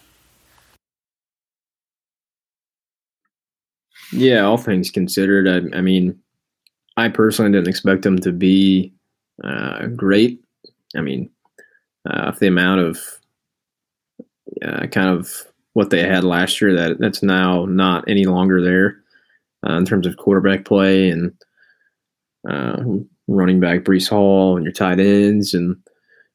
[4.10, 6.18] Yeah, all things considered, I, I mean,
[6.96, 8.94] I personally didn't expect them to be
[9.44, 10.40] uh, great
[10.96, 11.30] I mean,
[12.08, 12.98] uh, the amount of
[14.64, 18.96] uh, kind of what they had last year that that's now not any longer there
[19.68, 21.32] uh, in terms of quarterback play and
[22.48, 22.82] uh,
[23.28, 25.76] running back Breece Hall and your tight ends and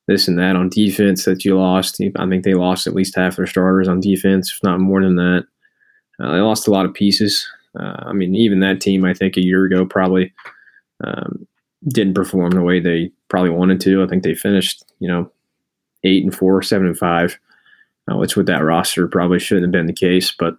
[0.07, 2.01] this and that on defense that you lost.
[2.17, 5.15] I think they lost at least half their starters on defense, if not more than
[5.15, 5.45] that.
[6.19, 7.47] Uh, they lost a lot of pieces.
[7.79, 10.33] Uh, I mean, even that team, I think a year ago probably
[11.03, 11.47] um,
[11.87, 14.03] didn't perform the way they probably wanted to.
[14.03, 15.31] I think they finished, you know,
[16.03, 17.39] eight and four, seven and five,
[18.11, 20.31] uh, which with that roster probably shouldn't have been the case.
[20.31, 20.57] But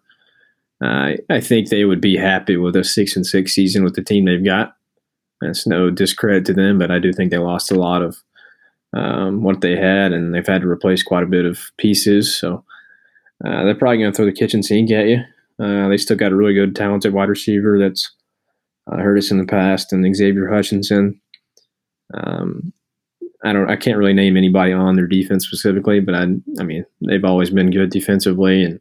[0.83, 4.03] uh, I think they would be happy with a six and six season with the
[4.03, 4.77] team they've got.
[5.41, 8.17] That's no discredit to them, but I do think they lost a lot of
[8.95, 12.35] um, what they had, and they've had to replace quite a bit of pieces.
[12.35, 12.65] So
[13.45, 15.19] uh, they're probably going to throw the kitchen sink at you.
[15.59, 18.11] Uh, they still got a really good, talented wide receiver that's
[18.91, 21.21] uh, hurt us in the past, and Xavier Hutchinson.
[22.13, 22.73] Um,
[23.45, 23.71] I don't.
[23.71, 26.23] I can't really name anybody on their defense specifically, but I.
[26.59, 28.81] I mean, they've always been good defensively, and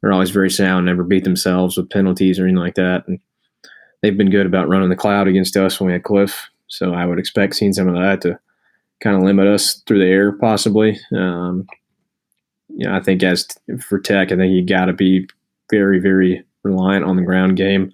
[0.00, 0.86] they're always very sound.
[0.86, 3.08] Never beat themselves with penalties or anything like that.
[3.08, 3.18] And
[4.02, 6.48] they've been good about running the cloud against us when we had Cliff.
[6.68, 8.38] So I would expect seeing some of that to
[9.00, 10.98] kind of limit us through the air, possibly.
[11.14, 11.66] Um,
[12.68, 13.46] you know, I think as
[13.80, 15.26] for Tech, I think you got to be
[15.70, 17.90] very, very reliant on the ground game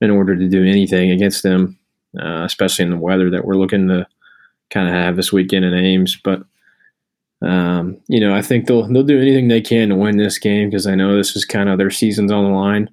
[0.00, 1.78] in order to do anything against them,
[2.20, 4.06] uh, especially in the weather that we're looking to
[4.72, 6.16] kind of have this weekend in Ames.
[6.16, 6.42] But
[7.42, 10.70] um, you know, I think they'll they'll do anything they can to win this game
[10.70, 12.90] because I know this is kind of their season's on the line.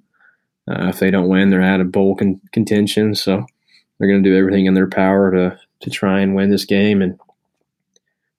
[0.69, 3.45] Uh, if they don't win, they're out of bowl con- contention, so
[3.97, 7.01] they're going to do everything in their power to to try and win this game.
[7.01, 7.19] And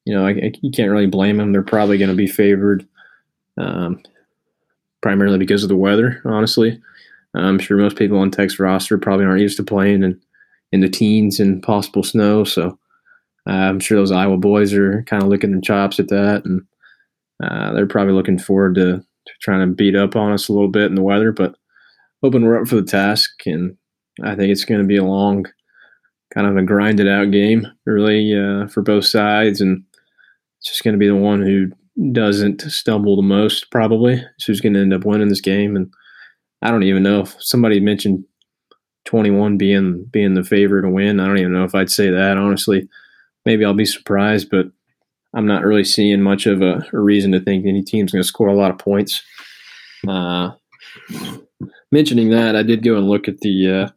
[0.04, 1.52] you know, I, I, you can't really blame them.
[1.52, 2.86] They're probably going to be favored,
[3.56, 4.02] um,
[5.00, 6.20] primarily because of the weather.
[6.24, 6.80] Honestly,
[7.34, 10.20] I'm sure most people on Tech's roster probably aren't used to playing in,
[10.72, 12.44] in the teens and possible snow.
[12.44, 12.78] So
[13.48, 16.62] uh, I'm sure those Iowa boys are kind of licking their chops at that, and
[17.42, 20.68] uh, they're probably looking forward to, to, trying to beat up on us a little
[20.68, 21.32] bit in the weather.
[21.32, 21.56] But
[22.22, 23.76] hoping we're up for the task, and
[24.22, 25.46] I think it's going to be a long,
[26.34, 29.82] kind of a grinded out game, really, uh, for both sides, and
[30.58, 31.70] it's just going to be the one who
[32.12, 35.76] doesn't stumble the most, probably, who's going to end up winning this game.
[35.76, 35.92] And
[36.62, 38.24] I don't even know if somebody mentioned
[39.06, 41.20] 21 being being the favorite to win.
[41.20, 42.88] I don't even know if I'd say that honestly.
[43.46, 44.66] Maybe I'll be surprised, but
[45.34, 48.28] I'm not really seeing much of a, a reason to think any team's going to
[48.28, 49.22] score a lot of points.
[50.06, 50.52] Uh,
[51.92, 53.88] mentioning that, I did go and look at the uh,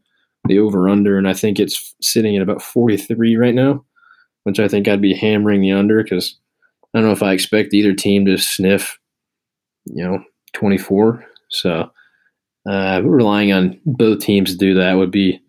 [0.46, 3.84] the over under, and I think it's sitting at about 43 right now,
[4.44, 6.38] which I think I'd be hammering the under because
[6.94, 9.00] I don't know if I expect either team to sniff,
[9.86, 10.24] you know,
[10.54, 11.26] 24.
[11.50, 11.90] So
[12.70, 15.42] uh, relying on both teams to do that would be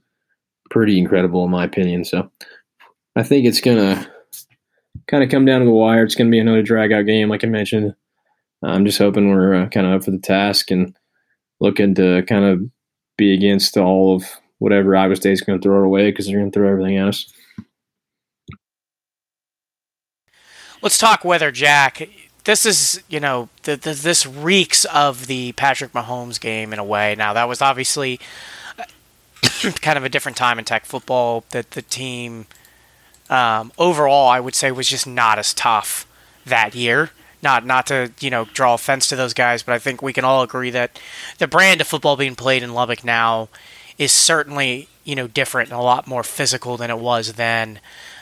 [0.70, 2.05] pretty incredible in my opinion.
[2.05, 2.30] So
[3.17, 4.09] I think it's gonna
[5.07, 6.05] kind of come down to the wire.
[6.05, 7.95] It's gonna be another drag out game, like I mentioned.
[8.62, 10.97] I'm just hoping we're uh, kind of up for the task and
[11.61, 12.62] looking to kind of
[13.17, 14.25] be against all of
[14.59, 17.31] whatever Iowa State's going to throw away because they're going to throw everything at us.
[20.81, 22.09] Let's talk weather, Jack
[22.45, 26.85] this is you know the, the, this reeks of the Patrick Mahomes game in a
[26.85, 27.15] way.
[27.17, 28.21] Now that was obviously
[29.81, 31.45] kind of a different time in Tech football.
[31.51, 32.47] That the team
[33.31, 36.07] um, overall, I would say, was just not as tough
[36.45, 37.11] that year.
[37.43, 40.25] Not not to you know draw offense to those guys, but I think we can
[40.25, 40.99] all agree that
[41.39, 43.49] the brand of football being played in Lubbock now
[43.99, 47.81] is certainly you know different and a lot more physical than it was then.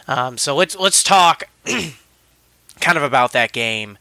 [0.09, 3.99] Um, so let's let's talk kind of about that game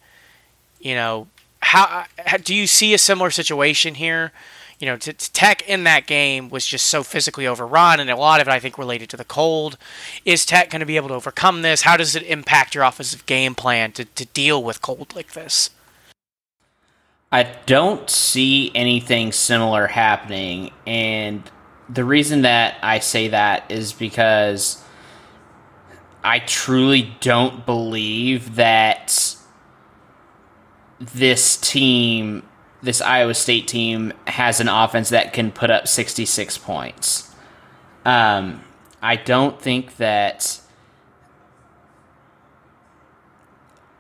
[0.82, 1.28] you know,
[1.62, 4.32] how, how do you see a similar situation here?
[4.82, 8.42] You know, t- Tech in that game was just so physically overrun, and a lot
[8.42, 9.78] of it, I think, related to the cold.
[10.26, 11.84] Is Tech going to be able to overcome this?
[11.84, 15.70] How does it impact your offensive game plan to, to deal with cold like this?
[17.32, 20.72] I don't see anything similar happening.
[20.86, 21.44] And
[21.88, 24.84] the reason that I say that is because
[26.24, 29.36] I truly don't believe that
[31.00, 32.44] this team,
[32.82, 37.34] this Iowa State team, has an offense that can put up 66 points.
[38.06, 38.62] Um,
[39.02, 40.60] I don't think that.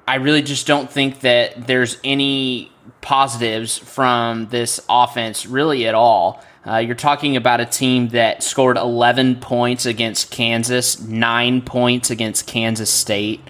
[0.07, 2.71] I really just don't think that there's any
[3.01, 6.43] positives from this offense really at all.
[6.67, 12.45] Uh, you're talking about a team that scored 11 points against Kansas, nine points against
[12.45, 13.41] Kansas State.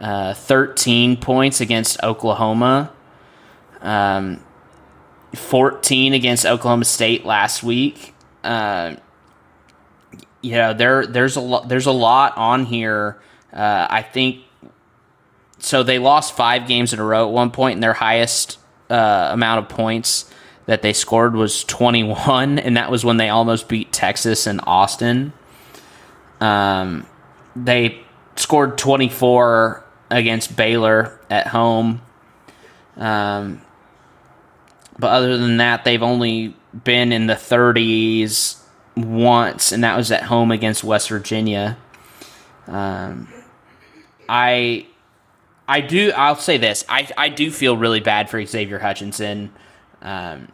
[0.00, 2.90] Uh, 13 points against Oklahoma,
[3.82, 4.42] um,
[5.34, 8.14] 14 against Oklahoma State last week.
[8.42, 8.96] Uh,
[10.42, 13.20] you know, there there's a lot there's a lot on here.
[13.52, 14.38] Uh, I think
[15.58, 15.82] so.
[15.82, 18.58] They lost five games in a row at one point, and their highest
[18.88, 20.30] uh, amount of points
[20.66, 25.32] that they scored was 21, and that was when they almost beat Texas and Austin.
[26.40, 27.06] Um,
[27.56, 28.00] they
[28.36, 32.00] scored 24 against Baylor at home.
[32.96, 33.62] Um,
[35.00, 38.60] but other than that, they've only been in the 30s
[38.96, 41.76] once, and that was at home against West Virginia.
[42.66, 43.28] Um,
[44.28, 44.86] I,
[45.66, 46.12] I do.
[46.16, 46.84] I'll say this.
[46.88, 49.52] I I do feel really bad for Xavier Hutchinson.
[50.02, 50.48] Um,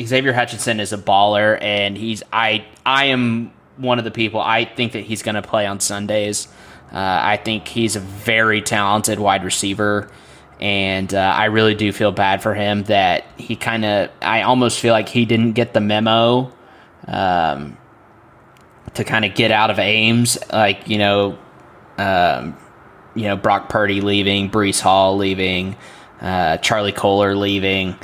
[0.00, 4.40] Xavier Hutchinson is a baller, and he's I I am one of the people.
[4.40, 6.48] I think that he's going to play on Sundays.
[6.92, 10.10] Uh, I think he's a very talented wide receiver,
[10.62, 14.10] and uh, I really do feel bad for him that he kind of.
[14.22, 16.52] I almost feel like he didn't get the memo
[17.08, 17.76] um,
[18.94, 21.36] to kind of get out of Ames, like you know,
[21.98, 22.56] um,
[23.16, 25.74] you know Brock Purdy leaving, Breece Hall leaving,
[26.20, 27.96] uh, Charlie Kolar leaving.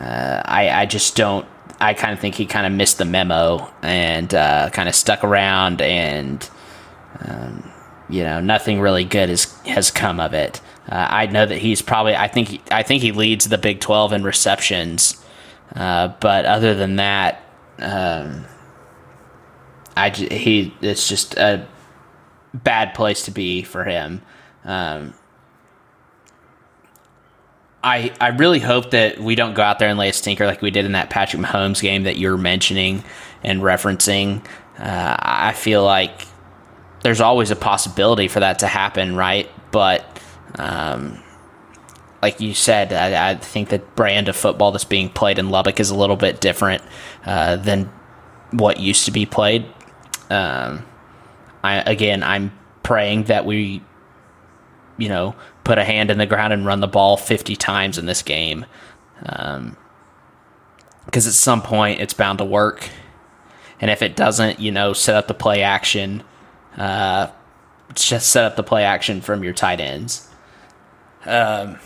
[0.00, 1.46] Uh, I I just don't.
[1.78, 5.22] I kind of think he kind of missed the memo and uh, kind of stuck
[5.22, 6.48] around and.
[7.20, 7.72] Um,
[8.08, 10.60] you know, nothing really good has has come of it.
[10.88, 12.14] Uh, I know that he's probably.
[12.14, 12.48] I think.
[12.48, 15.22] He, I think he leads the Big Twelve in receptions.
[15.74, 17.42] Uh, but other than that,
[17.78, 18.44] um,
[19.96, 20.74] I he.
[20.80, 21.66] It's just a
[22.54, 24.22] bad place to be for him.
[24.64, 25.14] Um,
[27.82, 30.62] I I really hope that we don't go out there and lay a stinker like
[30.62, 33.04] we did in that Patrick Mahomes game that you're mentioning
[33.42, 34.44] and referencing.
[34.78, 36.26] Uh, I feel like
[37.02, 39.48] there's always a possibility for that to happen, right?
[39.70, 40.15] But
[40.54, 41.22] um,
[42.22, 45.80] like you said, I, I, think the brand of football that's being played in Lubbock
[45.80, 46.82] is a little bit different
[47.24, 47.90] uh, than
[48.52, 49.66] what used to be played.
[50.30, 50.84] Um,
[51.62, 53.82] I, again, I'm praying that we,
[54.96, 55.34] you know,
[55.64, 58.64] put a hand in the ground and run the ball 50 times in this game.
[59.24, 59.76] Um,
[61.04, 62.90] because at some point it's bound to work.
[63.80, 66.22] And if it doesn't, you know, set up the play action.
[66.76, 67.28] Uh,
[67.94, 70.28] just set up the play action from your tight ends.
[71.26, 71.78] Um,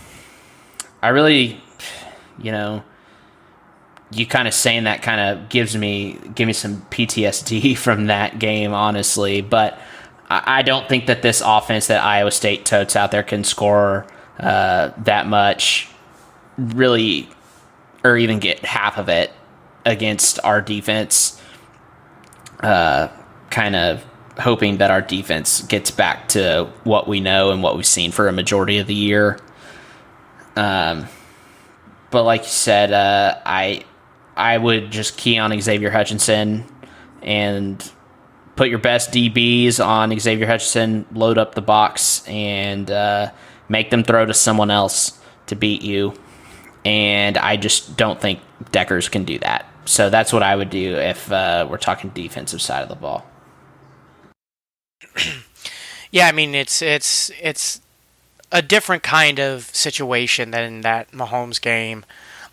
[1.03, 1.61] I really,
[2.39, 2.83] you know,
[4.13, 8.39] you kind of saying that kind of gives me give me some PTSD from that
[8.39, 9.41] game, honestly.
[9.41, 9.79] But
[10.29, 14.07] I, I don't think that this offense that Iowa State totes out there can score
[14.39, 15.89] uh, that much,
[16.57, 17.29] really,
[18.05, 19.31] or even get half of it
[19.85, 21.41] against our defense.
[22.61, 23.09] Uh,
[23.49, 24.05] kind of
[24.41, 28.29] hoping that our defense gets back to what we know and what we've seen for
[28.29, 29.39] a majority of the year.
[30.57, 31.07] Um,
[32.11, 33.85] but like you said, uh, I
[34.37, 36.65] I would just key on Xavier Hutchinson
[37.23, 37.91] and
[38.57, 43.31] put your best DBs on Xavier Hutchinson, load up the box, and uh,
[43.69, 46.15] make them throw to someone else to beat you.
[46.85, 48.41] And I just don't think
[48.73, 49.67] Dekkers can do that.
[49.85, 53.30] So that's what I would do if uh, we're talking defensive side of the ball.
[56.11, 57.81] yeah, I mean it's it's it's
[58.53, 62.05] a different kind of situation than that Mahomes game.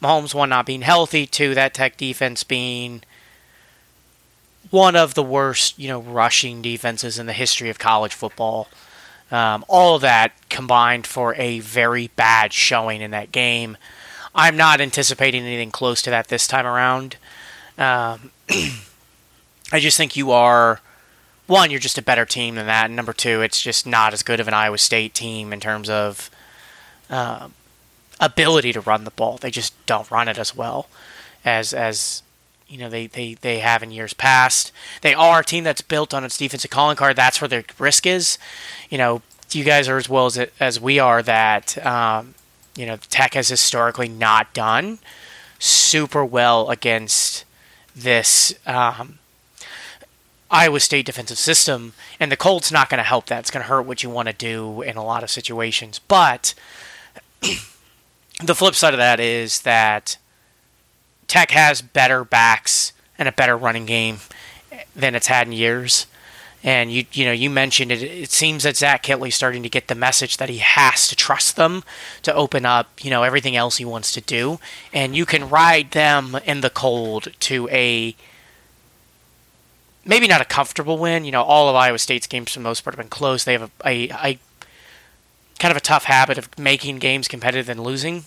[0.01, 3.01] Mahomes one not being healthy, two that Tech defense being
[4.69, 8.67] one of the worst, you know, rushing defenses in the history of college football.
[9.31, 13.77] Um, all of that combined for a very bad showing in that game.
[14.33, 17.17] I'm not anticipating anything close to that this time around.
[17.77, 18.31] Um,
[19.71, 20.79] I just think you are
[21.47, 24.21] one, you're just a better team than that, and number two, it's just not as
[24.21, 26.29] good of an Iowa State team in terms of
[27.09, 27.47] uh,
[28.19, 29.37] ability to run the ball.
[29.37, 30.87] They just don't run it as well
[31.45, 32.23] as as
[32.67, 34.71] you know they, they, they have in years past.
[35.01, 37.15] They are a team that's built on its defensive calling card.
[37.15, 38.37] That's where their risk is.
[38.89, 39.21] You know,
[39.51, 42.35] you guys are as well as as we are that um,
[42.75, 44.99] you know Tech has historically not done
[45.59, 47.45] super well against
[47.95, 49.19] this um,
[50.49, 53.39] Iowa State defensive system, and the Colts not going to help that.
[53.39, 55.99] It's going to hurt what you want to do in a lot of situations.
[55.99, 56.53] But
[57.41, 60.17] the flip side of that is that
[61.27, 64.19] Tech has better backs and a better running game
[64.95, 66.07] than it's had in years.
[66.63, 68.01] And you you know you mentioned it.
[68.01, 71.55] It seems that Zach Kittley's starting to get the message that he has to trust
[71.55, 71.83] them
[72.23, 74.59] to open up you know everything else he wants to do,
[74.91, 78.15] and you can ride them in the cold to a
[80.07, 81.25] maybe not a comfortable win.
[81.25, 83.43] You know, all of Iowa State's games for the most part have been close.
[83.43, 84.39] They have a, a, a
[85.59, 88.23] kind of a tough habit of making games competitive and losing.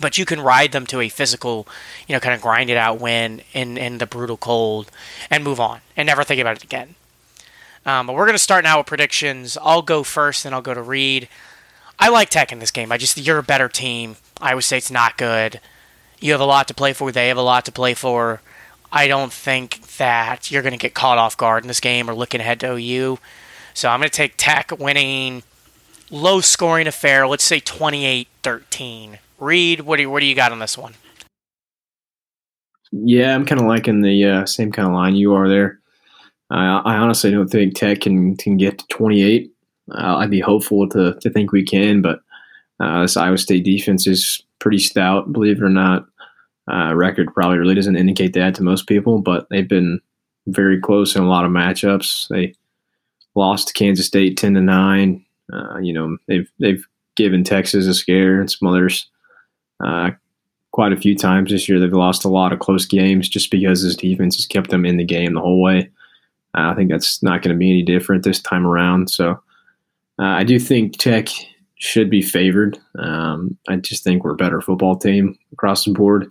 [0.00, 1.66] But you can ride them to a physical,
[2.06, 4.90] you know, kind of grind it out win in, in the brutal cold
[5.28, 6.94] and move on and never think about it again.
[7.84, 9.58] Um, but we're going to start now with predictions.
[9.60, 11.28] I'll go first, then I'll go to Reed.
[11.98, 12.92] I like Tech in this game.
[12.92, 14.16] I just you're a better team.
[14.40, 15.60] Iowa State's not good.
[16.20, 17.10] You have a lot to play for.
[17.10, 18.40] They have a lot to play for.
[18.92, 22.14] I don't think that you're going to get caught off guard in this game or
[22.14, 23.18] looking ahead to OU.
[23.74, 25.42] So I'm going to take Tech winning
[26.10, 27.26] low scoring affair.
[27.26, 29.18] Let's say 28 13.
[29.38, 30.94] Reed, what do, you, what do you got on this one?
[32.92, 35.80] Yeah, I'm kind of liking the uh, same kind of line you are there.
[36.50, 39.52] Uh, I honestly don't think Tech can, can get to 28.
[39.92, 42.20] Uh, I'd be hopeful to, to think we can, but
[42.80, 46.06] uh, this Iowa State defense is pretty stout, believe it or not.
[46.70, 50.00] Uh, record probably really doesn't indicate that to most people, but they've been
[50.46, 52.28] very close in a lot of matchups.
[52.28, 52.54] They
[53.34, 55.24] lost to Kansas State 10 to 9.
[55.52, 59.08] Uh, you know, they've they've given Texas a scare and some others
[59.84, 60.10] uh,
[60.70, 61.80] quite a few times this year.
[61.80, 64.96] They've lost a lot of close games just because this defense has kept them in
[64.96, 65.90] the game the whole way.
[66.56, 69.10] Uh, I think that's not going to be any different this time around.
[69.10, 69.32] So
[70.18, 71.28] uh, I do think Tech
[71.76, 72.78] should be favored.
[72.98, 76.30] Um, I just think we're a better football team across the board.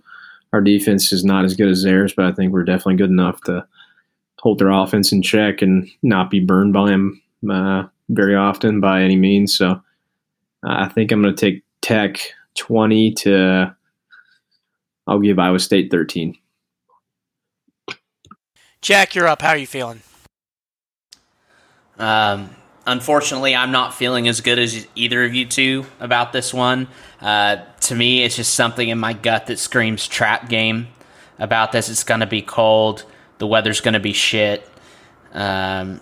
[0.52, 3.40] Our defense is not as good as theirs, but I think we're definitely good enough
[3.42, 3.66] to
[4.40, 9.02] hold their offense in check and not be burned by them uh, very often by
[9.02, 9.56] any means.
[9.56, 9.80] So uh,
[10.62, 12.20] I think I'm going to take Tech
[12.56, 13.76] 20 to,
[15.06, 16.36] I'll give Iowa State 13.
[18.82, 19.42] Jack, you're up.
[19.42, 20.00] How are you feeling?
[21.98, 22.50] Um,
[22.86, 26.88] unfortunately, I'm not feeling as good as either of you two about this one.
[27.20, 27.58] Uh,
[27.90, 30.86] to me, it's just something in my gut that screams trap game
[31.40, 31.88] about this.
[31.88, 33.04] It's going to be cold.
[33.38, 34.64] The weather's going to be shit.
[35.32, 36.00] Um,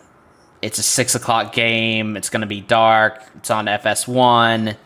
[0.61, 2.15] it's a six o'clock game.
[2.19, 3.23] It's going to be dark.
[3.37, 4.77] It's on FS1.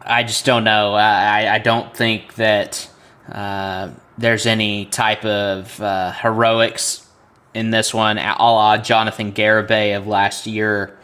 [0.00, 0.94] I just don't know.
[0.94, 2.90] I, I don't think that
[3.30, 7.06] uh, there's any type of uh, heroics
[7.52, 10.98] in this one, a la Jonathan Garibay of last year.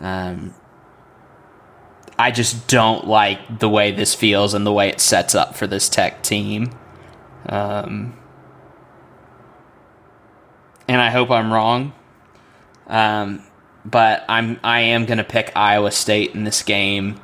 [0.00, 0.54] Um,
[2.18, 5.66] I just don't like the way this feels and the way it sets up for
[5.66, 6.70] this Tech team.
[7.48, 8.18] Um,
[10.88, 11.92] and I hope I'm wrong.
[12.88, 13.42] Um,
[13.84, 17.20] but I'm I am gonna pick Iowa State in this game,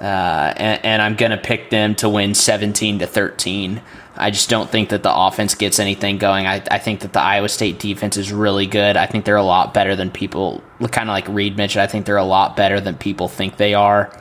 [0.00, 3.80] uh, and, and, I'm gonna pick them to win 17 to 13.
[4.18, 6.46] I just don't think that the offense gets anything going.
[6.46, 8.96] I, I think that the Iowa State defense is really good.
[8.96, 11.82] I think they're a lot better than people, kind of like Reed mentioned.
[11.82, 14.12] I think they're a lot better than people think they are,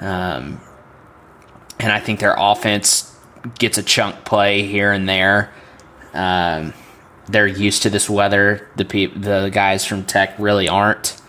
[0.00, 0.58] um,
[1.78, 3.14] and I think their offense
[3.58, 5.52] gets a chunk play here and there.
[6.14, 6.72] Um,
[7.28, 8.68] they're used to this weather.
[8.76, 11.20] The pe- the guys from Tech really aren't.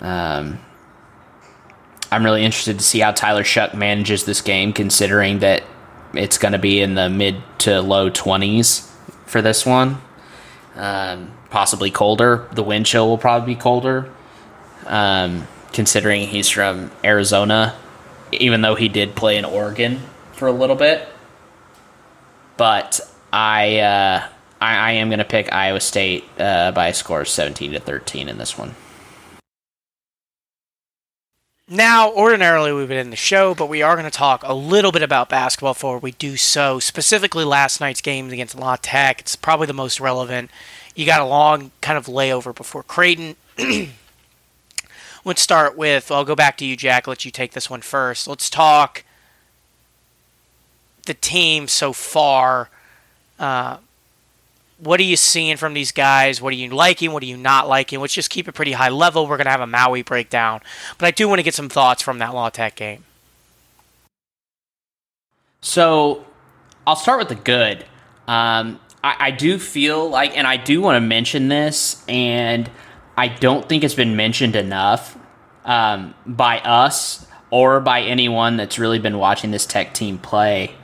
[0.00, 0.58] Um,
[2.10, 5.62] I'm really interested to see how Tyler Shough manages this game, considering that
[6.14, 8.88] it's going to be in the mid to low 20s
[9.26, 9.98] for this one.
[10.74, 12.48] Um, possibly colder.
[12.52, 14.10] The wind chill will probably be colder,
[14.86, 17.76] um, considering he's from Arizona,
[18.32, 20.00] even though he did play in Oregon
[20.32, 21.08] for a little bit.
[22.56, 23.00] But
[23.32, 23.78] I.
[23.80, 24.28] Uh,
[24.62, 27.80] I, I am going to pick Iowa State uh, by a score of 17 to
[27.80, 28.76] 13 in this one.
[31.72, 34.92] Now, ordinarily we've been in the show, but we are going to talk a little
[34.92, 36.78] bit about basketball before we do so.
[36.78, 39.20] Specifically, last night's game against La Tech.
[39.20, 40.50] It's probably the most relevant.
[40.94, 43.36] You got a long kind of layover before Creighton.
[45.24, 46.12] Let's start with.
[46.12, 47.06] I'll go back to you, Jack.
[47.06, 48.28] Let you take this one first.
[48.28, 49.02] Let's talk
[51.06, 52.68] the team so far.
[53.38, 53.78] Uh,
[54.82, 56.42] what are you seeing from these guys?
[56.42, 57.12] What are you liking?
[57.12, 58.00] What are you not liking?
[58.00, 59.28] Let's just keep it pretty high level.
[59.28, 60.60] We're going to have a Maui breakdown.
[60.98, 63.04] But I do want to get some thoughts from that La Tech game.
[65.60, 66.26] So
[66.84, 67.84] I'll start with the good.
[68.26, 72.68] Um, I, I do feel like, and I do want to mention this, and
[73.16, 75.16] I don't think it's been mentioned enough
[75.64, 80.74] um, by us or by anyone that's really been watching this tech team play.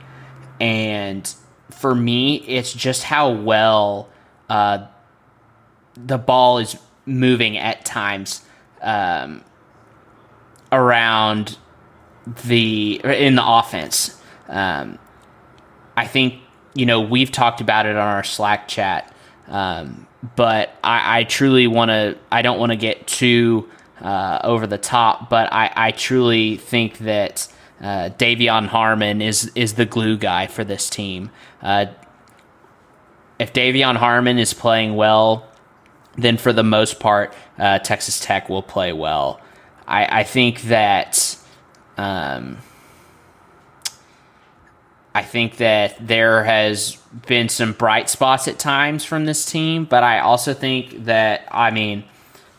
[0.61, 1.33] And
[1.69, 4.09] for me, it's just how well
[4.49, 4.87] uh,
[5.95, 8.43] the ball is moving at times
[8.81, 9.43] um,
[10.71, 11.57] around
[12.45, 14.19] the in the offense.
[14.47, 14.99] Um,
[15.95, 16.35] I think
[16.73, 19.13] you know we've talked about it on our Slack chat,
[19.47, 22.17] um, but I, I truly want to.
[22.31, 23.69] I don't want to get too
[24.01, 27.47] uh, over the top, but I, I truly think that
[27.81, 31.31] uh, De'Vion Harmon is is the glue guy for this team.
[31.61, 31.87] Uh,
[33.37, 35.47] if De'Vion Harmon is playing well,
[36.17, 39.39] then for the most part, uh, Texas Tech will play well.
[39.87, 41.37] I, I think that.
[41.97, 42.57] Um,
[45.13, 46.95] I think that there has
[47.27, 51.71] been some bright spots at times from this team, but I also think that, I
[51.71, 52.05] mean,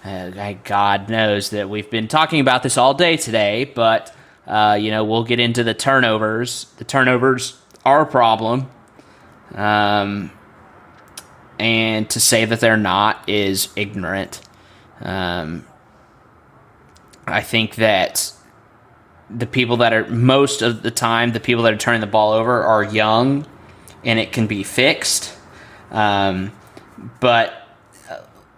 [0.04, 4.14] uh, God knows that we've been talking about this all day today, but
[4.46, 6.66] uh, you know, we'll get into the turnovers.
[6.78, 8.68] The turnovers are a problem.
[9.54, 10.30] Um,
[11.58, 14.40] and to say that they're not is ignorant.
[15.00, 15.66] Um,
[17.26, 18.32] I think that
[19.28, 22.32] the people that are most of the time, the people that are turning the ball
[22.32, 23.46] over are young
[24.04, 25.36] and it can be fixed.
[25.90, 26.52] Um,
[27.20, 27.52] but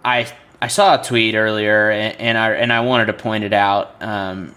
[0.03, 0.31] I
[0.61, 4.01] I saw a tweet earlier and, and, I and I wanted to point it out.
[4.01, 4.55] Um,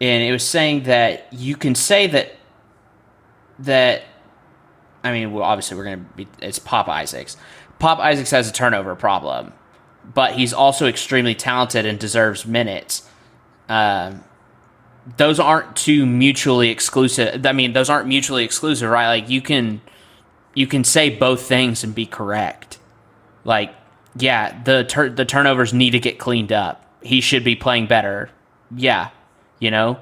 [0.00, 2.37] and it was saying that you can say that
[3.60, 4.04] that
[5.02, 7.36] I mean, well, obviously we're going to be it's Pop Isaacs.
[7.78, 9.52] Pop Isaacs has a turnover problem,
[10.12, 13.08] but he's also extremely talented and deserves minutes.
[13.68, 14.24] Um,
[15.16, 17.46] those aren't two mutually exclusive.
[17.46, 19.06] I mean, those aren't mutually exclusive, right?
[19.06, 19.80] Like you can
[20.54, 22.78] you can say both things and be correct.
[23.44, 23.74] Like,
[24.16, 26.84] yeah, the tur- the turnovers need to get cleaned up.
[27.02, 28.30] He should be playing better.
[28.74, 29.10] Yeah,
[29.60, 30.00] you know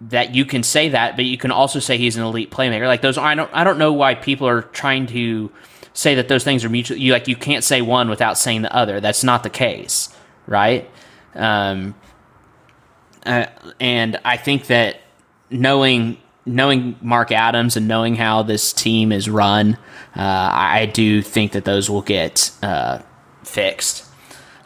[0.00, 2.86] that you can say that, but you can also say he's an elite playmaker.
[2.86, 5.50] Like those, I don't, I don't know why people are trying to
[5.92, 6.96] say that those things are mutual.
[6.96, 9.00] You like you can't say one without saying the other.
[9.00, 10.14] That's not the case,
[10.46, 10.90] right?
[11.34, 11.94] Um,
[13.26, 13.46] uh,
[13.78, 15.00] and I think that
[15.50, 19.74] knowing knowing Mark Adams and knowing how this team is run,
[20.16, 23.00] uh, I do think that those will get uh,
[23.44, 24.06] fixed.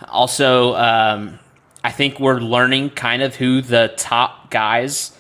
[0.09, 1.41] Also, um,
[1.83, 5.17] I think we're learning kind of who the top guys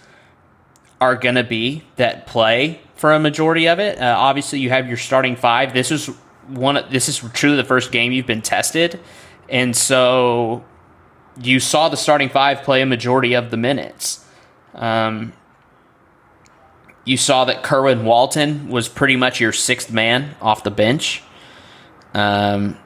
[1.05, 4.01] are going to be that play for a majority of it.
[4.01, 5.75] Uh, obviously, you have your starting five.
[5.75, 6.07] This is
[6.49, 6.83] one.
[6.91, 8.99] This is truly the first game you've been tested,
[9.49, 10.65] and so
[11.41, 14.25] you saw the starting five play a majority of the minutes.
[14.75, 15.33] Um,
[17.05, 21.23] you saw that Kerwin Walton was pretty much your sixth man off the bench.
[22.15, 22.79] Um,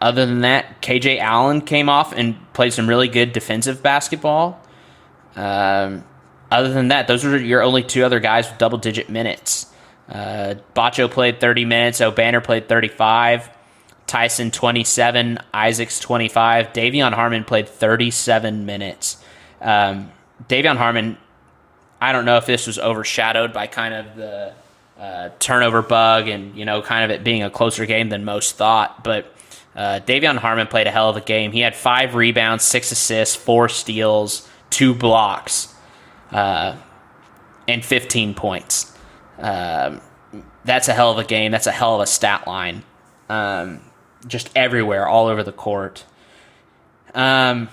[0.00, 4.60] other than that, KJ Allen came off and played some really good defensive basketball.
[5.34, 6.04] Um,
[6.54, 9.66] other than that, those were your only two other guys with double digit minutes.
[10.08, 13.50] Uh, Batcho played 30 minutes, Obanor played 35,
[14.06, 19.16] Tyson 27, Isaacs 25, De'Vion Harmon played 37 minutes.
[19.60, 20.12] Um,
[20.48, 21.16] De'Vion Harmon,
[22.00, 24.52] I don't know if this was overshadowed by kind of the
[24.98, 28.56] uh, turnover bug and, you know, kind of it being a closer game than most
[28.56, 29.34] thought, but
[29.74, 31.50] uh, De'Vion Harmon played a hell of a game.
[31.50, 35.73] He had five rebounds, six assists, four steals, two blocks,
[36.34, 36.76] uh,
[37.66, 38.92] and 15 points.
[39.38, 40.02] Um,
[40.64, 41.52] that's a hell of a game.
[41.52, 42.82] That's a hell of a stat line.
[43.28, 43.80] Um,
[44.26, 46.04] just everywhere, all over the court.
[47.14, 47.68] Um,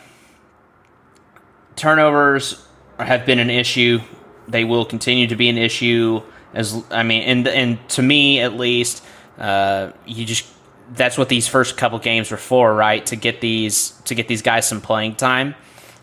[1.76, 2.66] turnovers
[2.99, 3.99] have been an issue.
[4.47, 6.22] They will continue to be an issue.
[6.53, 9.03] As I mean, and and to me at least,
[9.38, 10.45] uh, you just
[10.93, 13.05] that's what these first couple games were for, right?
[13.07, 15.55] To get these to get these guys some playing time.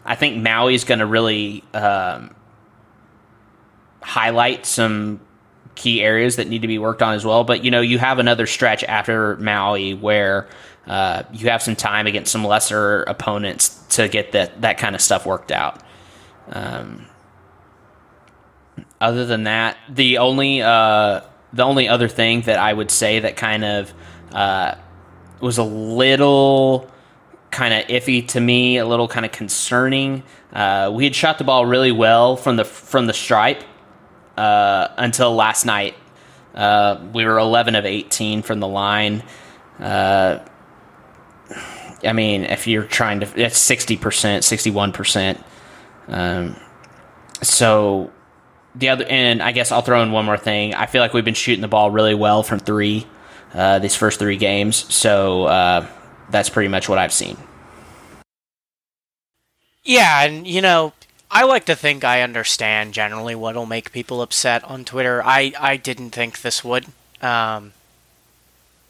[0.05, 2.35] I think Maui's going to really um,
[4.01, 5.21] highlight some
[5.75, 7.45] key areas that need to be worked on as well.
[7.45, 10.49] But you know, you have another stretch after Maui where
[10.87, 15.01] uh, you have some time against some lesser opponents to get that that kind of
[15.01, 15.81] stuff worked out.
[16.51, 17.07] Um,
[19.01, 21.21] other than that, the only uh,
[21.53, 23.95] the only other thing that I would say that kind of
[24.33, 24.75] uh,
[25.41, 26.91] was a little
[27.51, 30.23] kind of iffy to me, a little kind of concerning.
[30.53, 33.63] Uh, we had shot the ball really well from the from the stripe
[34.39, 35.95] uh, until last night.
[36.55, 39.23] Uh, we were 11 of 18 from the line.
[39.79, 40.39] Uh,
[42.05, 45.43] I mean, if you're trying to, it's 60%, 61%.
[46.09, 46.57] Um,
[47.43, 48.11] so
[48.75, 50.75] the other, and I guess I'll throw in one more thing.
[50.75, 53.07] I feel like we've been shooting the ball really well from three
[53.55, 54.93] uh, these first three games.
[54.95, 55.87] So uh,
[56.31, 57.37] that's pretty much what I've seen.
[59.85, 60.93] Yeah, and you know,
[61.31, 65.23] I like to think I understand generally what'll make people upset on Twitter.
[65.23, 66.87] I, I didn't think this would.
[67.21, 67.73] Um,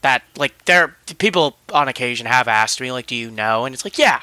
[0.02, 3.64] that like there people on occasion have asked me like, do you know?
[3.64, 4.20] And it's like, yeah.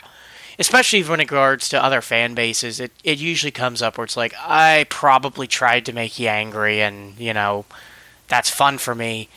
[0.57, 4.15] Especially when it regards to other fan bases, it it usually comes up where it's
[4.15, 7.65] like, I probably tried to make you angry, and you know,
[8.29, 9.27] that's fun for me.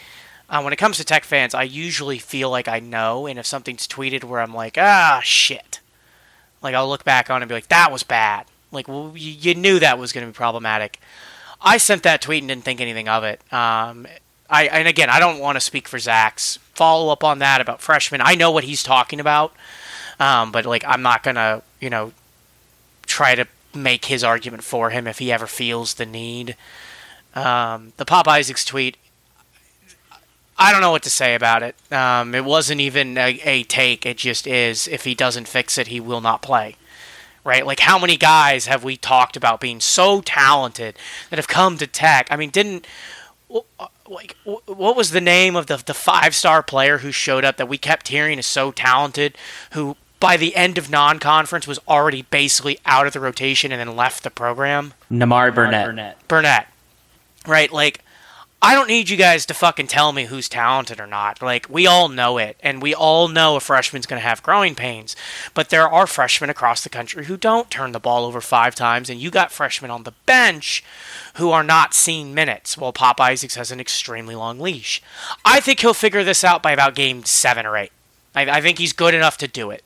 [0.49, 3.47] Uh, when it comes to tech fans, I usually feel like I know, and if
[3.47, 5.81] something's tweeted where I'm like, ah, shit,
[6.63, 8.47] like I'll look back on it and be like, that was bad.
[8.71, 11.01] Like, well, you, you knew that was going to be problematic.
[11.61, 13.41] I sent that tweet and didn't think anything of it.
[13.53, 14.07] Um,
[14.51, 17.81] I and again, I don't want to speak for Zach's follow up on that about
[17.81, 18.21] freshmen.
[18.23, 19.53] I know what he's talking about,
[20.21, 22.13] um, but like, I'm not gonna, you know,
[23.07, 26.57] try to make his argument for him if he ever feels the need.
[27.35, 28.97] Um, the Pop Isaacs tweet
[30.59, 31.77] I don't know what to say about it.
[31.93, 34.05] Um, it wasn't even a, a, take.
[34.05, 34.89] It just is.
[34.89, 36.75] If he doesn't fix it, he will not play.
[37.45, 37.65] Right?
[37.65, 40.97] Like, how many guys have we talked about being so talented
[41.31, 42.29] that have come to Tech?
[42.31, 42.87] I mean, didn't
[43.51, 47.57] uh, like what was the name of the the five star player who showed up
[47.57, 49.37] that we kept hearing is so talented,
[49.73, 53.81] who by the end of non conference was already basically out of the rotation and
[53.81, 54.95] then left the program?
[55.11, 55.87] Nimari Burnett.
[55.87, 56.29] Burnett.
[56.29, 56.69] Burnett.
[57.47, 57.73] Right?
[57.73, 58.05] Like
[58.61, 61.41] I don't need you guys to fucking tell me who's talented or not.
[61.41, 64.75] Like, we all know it, and we all know a freshman's going to have growing
[64.75, 65.15] pains.
[65.55, 69.09] But there are freshmen across the country who don't turn the ball over five times,
[69.09, 70.83] and you got freshmen on the bench
[71.35, 75.01] who are not seeing minutes, while Pop Isaacs has an extremely long leash.
[75.45, 77.93] I think he'll figure this out by about game seven or eight.
[78.35, 79.85] I, I think he's good enough to do it.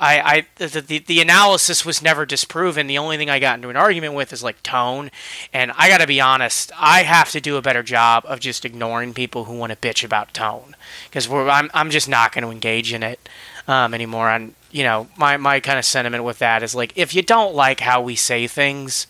[0.00, 2.86] I, I the, the, analysis was never disproven.
[2.86, 5.10] The only thing I got into an argument with is like tone,
[5.52, 6.72] and I got to be honest.
[6.74, 10.02] I have to do a better job of just ignoring people who want to bitch
[10.02, 10.74] about tone
[11.04, 13.28] because I'm I'm just not going to engage in it
[13.68, 14.30] um, anymore.
[14.30, 17.54] And you know, my my kind of sentiment with that is like, if you don't
[17.54, 19.06] like how we say things,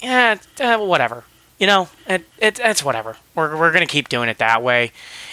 [0.00, 1.22] yeah, uh, whatever.
[1.58, 3.16] You know, it, it, it's whatever.
[3.34, 4.90] We're, we're going to keep doing it that way.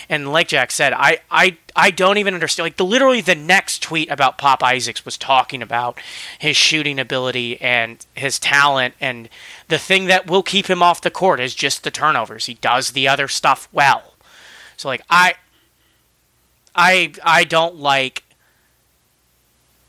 [0.07, 2.65] And like Jack said, I, I, I don't even understand.
[2.65, 5.97] Like, the, literally, the next tweet about Pop Isaacs was talking about
[6.37, 8.93] his shooting ability and his talent.
[9.01, 9.29] And
[9.67, 12.45] the thing that will keep him off the court is just the turnovers.
[12.45, 14.13] He does the other stuff well.
[14.77, 15.35] So, like, I,
[16.75, 18.23] I, I don't like,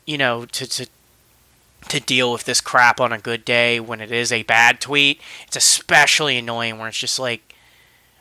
[0.05, 0.87] you know, to, to
[1.89, 5.19] to deal with this crap on a good day when it is a bad tweet.
[5.47, 7.55] It's especially annoying when it's just like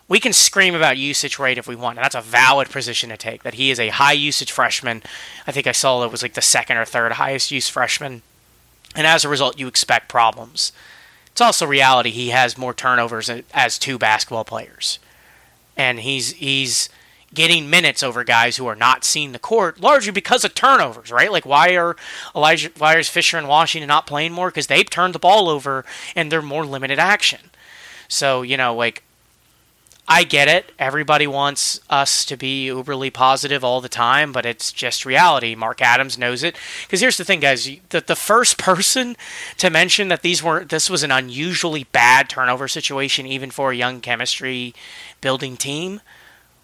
[0.09, 1.99] we can scream about usage rate if we want.
[1.99, 3.43] And that's a valid position to take.
[3.45, 5.03] That he is a high usage freshman.
[5.47, 8.23] I think I saw it was like the second or third highest use freshman.
[8.95, 10.73] And as a result, you expect problems.
[11.31, 14.99] It's also reality he has more turnovers as two basketball players.
[15.77, 16.89] and he's he's
[17.35, 21.33] getting minutes over guys who are not seeing the court largely because of turnovers, right?
[21.33, 21.97] Like why are
[22.35, 24.49] Elijah why is Fisher and Washington not playing more?
[24.49, 27.51] Because they've turned the ball over and they're more limited action.
[28.09, 29.03] So, you know, like
[30.09, 30.73] I get it.
[30.79, 35.55] Everybody wants us to be uberly positive all the time, but it's just reality.
[35.55, 36.57] Mark Adams knows it.
[36.83, 39.17] Because here's the thing, guys: the the first person
[39.59, 43.77] to mention that these were this was an unusually bad turnover situation, even for a
[43.77, 44.75] young chemistry
[45.21, 46.01] building team,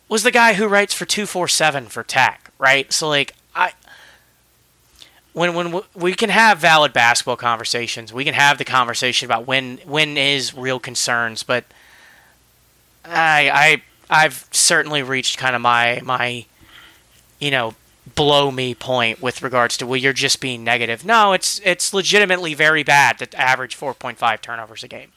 [0.09, 2.92] was the guy who writes for two four seven for Tech, right?
[2.92, 3.72] So like I.
[5.34, 9.78] When, when we can have valid basketball conversations, we can have the conversation about when
[9.84, 11.64] when is real concerns, but
[13.04, 16.46] I I I've certainly reached kind of my my
[17.38, 17.74] you know
[18.14, 21.04] blow me point with regards to well you're just being negative.
[21.04, 25.12] No, it's it's legitimately very bad to average 4.5 turnovers a game.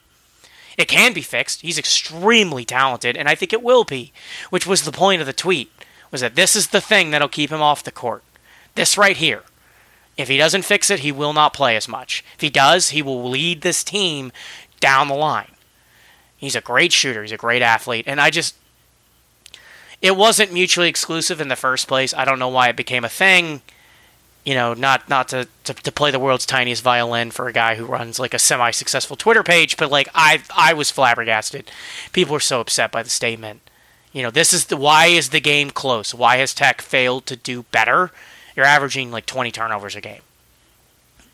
[0.78, 1.61] It can be fixed.
[1.61, 4.13] He's extremely talented and I think it will be,
[4.49, 5.72] which was the point of the tweet
[6.11, 8.24] was that this is the thing that'll keep him off the court.
[8.76, 9.43] This right here.
[10.17, 12.24] If he doesn't fix it, he will not play as much.
[12.36, 14.32] If he does, he will lead this team
[14.80, 15.53] down the line.
[16.36, 17.22] He's a great shooter.
[17.22, 18.05] He's a great athlete.
[18.07, 18.55] And I just.
[20.01, 22.13] It wasn't mutually exclusive in the first place.
[22.13, 23.61] I don't know why it became a thing.
[24.43, 27.75] You know, not not to, to, to play the world's tiniest violin for a guy
[27.75, 31.69] who runs like a semi successful Twitter page, but like I I was flabbergasted.
[32.11, 33.61] People were so upset by the statement.
[34.11, 36.13] You know, this is the why is the game close?
[36.13, 38.11] Why has Tech failed to do better?
[38.55, 40.21] You're averaging like 20 turnovers a game.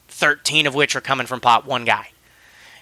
[0.10, 2.10] 13 of which are coming from pot one guy.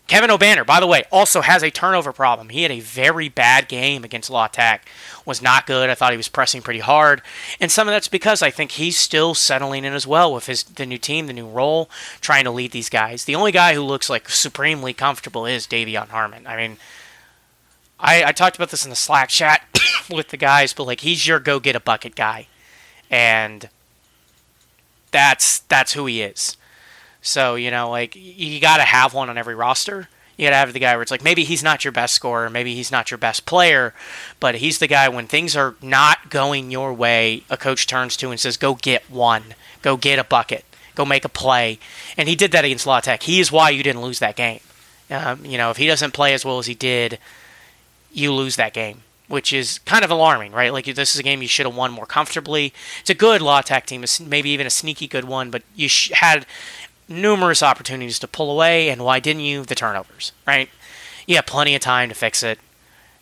[0.07, 2.49] Kevin Obanor, by the way, also has a turnover problem.
[2.49, 4.87] He had a very bad game against La Tech.
[5.25, 5.89] Was not good.
[5.89, 7.23] I thought he was pressing pretty hard.
[7.59, 10.61] And some of that's because I think he's still settling in as well with his
[10.63, 11.89] the new team, the new role,
[12.21, 13.25] trying to lead these guys.
[13.25, 16.45] The only guy who looks like supremely comfortable is De'Vion Harmon.
[16.45, 16.77] I mean,
[17.99, 19.63] I, I talked about this in the Slack chat
[20.11, 22.47] with the guys, but like he's your go get a bucket guy.
[23.09, 23.69] And
[25.09, 26.57] that's that's who he is.
[27.25, 30.09] So, you know, like you got to have one on every roster.
[30.37, 32.51] You got to have the guy where it's like maybe he's not your best scorer,
[32.51, 33.95] maybe he's not your best player,
[34.39, 38.29] but he's the guy when things are not going your way, a coach turns to
[38.29, 39.55] and says, "Go get one.
[39.81, 40.65] Go get a bucket.
[40.93, 41.79] Go make a play."
[42.15, 43.23] And he did that against La Tech.
[43.23, 44.59] He is why you didn't lose that game.
[45.09, 47.17] Um, you know, if he doesn't play as well as he did,
[48.13, 50.71] you lose that game which is kind of alarming, right?
[50.71, 52.73] Like this is a game you should have won more comfortably.
[52.99, 56.11] It's a good La Tech team, maybe even a sneaky good one, but you sh-
[56.13, 56.45] had
[57.07, 59.63] numerous opportunities to pull away, and why didn't you?
[59.63, 60.69] The turnovers, right?
[61.25, 62.59] You had plenty of time to fix it.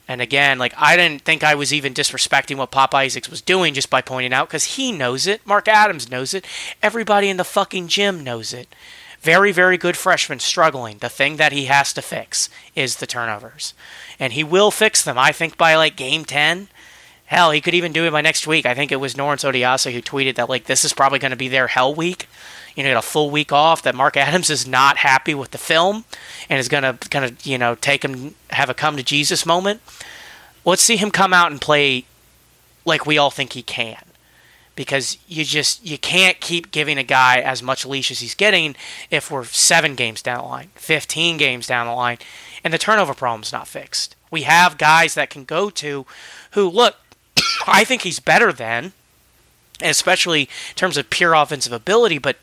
[0.08, 3.74] And again, like I didn't think I was even disrespecting what Pop Isaacs was doing
[3.74, 5.46] just by pointing out because he knows it.
[5.46, 6.46] Mark Adams knows it.
[6.82, 8.68] Everybody in the fucking gym knows it.
[9.22, 10.98] Very, very good freshman struggling.
[10.98, 13.74] The thing that he has to fix is the turnovers.
[14.20, 16.68] And he will fix them, I think, by like game 10.
[17.28, 18.66] Hell, he could even do it by next week.
[18.66, 21.38] I think it was Norense Odiase who tweeted that like this is probably going to
[21.38, 22.28] be their hell week
[22.76, 23.82] you know, get a full week off.
[23.84, 26.06] That Mark Adams is not happy with the film
[26.50, 29.82] and is gonna kind of you know take him have a come to Jesus moment.
[30.66, 32.06] Let's see him come out and play
[32.86, 34.04] like we all think he can,
[34.76, 38.76] because you just you can't keep giving a guy as much leash as he's getting
[39.10, 42.18] if we're seven games down the line, fifteen games down the line,
[42.64, 44.16] and the turnover problem's not fixed.
[44.32, 46.06] We have guys that can go to
[46.52, 46.96] who look.
[47.68, 48.94] I think he's better than,
[49.82, 52.38] especially in terms of pure offensive ability, but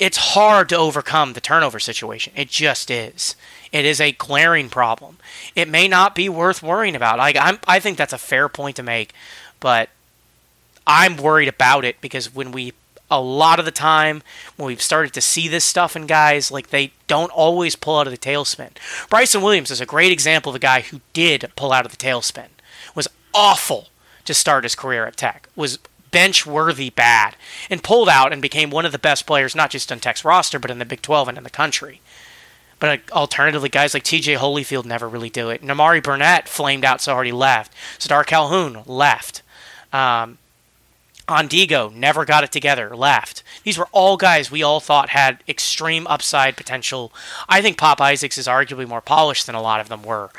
[0.00, 2.32] it's hard to overcome the turnover situation.
[2.34, 3.36] It just is.
[3.70, 5.18] It is a glaring problem.
[5.54, 7.18] It may not be worth worrying about.
[7.18, 9.12] Like I'm, I think that's a fair point to make,
[9.60, 9.90] but
[10.86, 12.72] I'm worried about it because when we
[13.12, 14.22] a lot of the time
[14.56, 18.06] when we've started to see this stuff in guys, like they don't always pull out
[18.06, 18.70] of the tailspin.
[19.10, 21.98] Bryson Williams is a great example of a guy who did pull out of the
[21.98, 22.46] tailspin.
[22.94, 23.88] Was awful
[24.24, 25.48] to start his career at Tech.
[25.56, 25.78] Was
[26.10, 27.36] bench worthy bad
[27.68, 30.58] and pulled out and became one of the best players, not just on Tech's roster,
[30.58, 32.00] but in the Big 12 and in the country.
[32.78, 35.62] But uh, alternatively, guys like TJ Holyfield never really do it.
[35.62, 37.72] Nimari Burnett flamed out so he left.
[37.98, 39.42] Sardaar Calhoun left.
[39.92, 40.38] Um,
[41.28, 43.44] Ondigo never got it together, left.
[43.62, 47.12] These were all guys we all thought had extreme upside potential.
[47.48, 50.30] I think Pop Isaacs is arguably more polished than a lot of them were.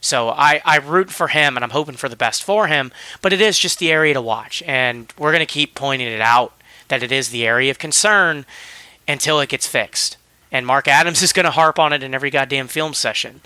[0.00, 3.32] So I, I root for him and I'm hoping for the best for him, but
[3.32, 4.62] it is just the area to watch.
[4.66, 6.52] And we're going to keep pointing it out
[6.88, 8.46] that it is the area of concern
[9.06, 10.16] until it gets fixed.
[10.50, 13.40] And Mark Adams is going to harp on it in every goddamn film session.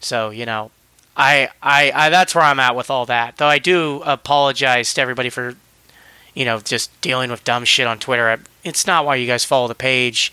[0.00, 0.70] So, you know,
[1.16, 3.36] I, I, I that's where I'm at with all that.
[3.36, 5.54] Though I do apologize to everybody for,
[6.34, 8.40] you know, just dealing with dumb shit on Twitter.
[8.64, 10.32] It's not why you guys follow the page.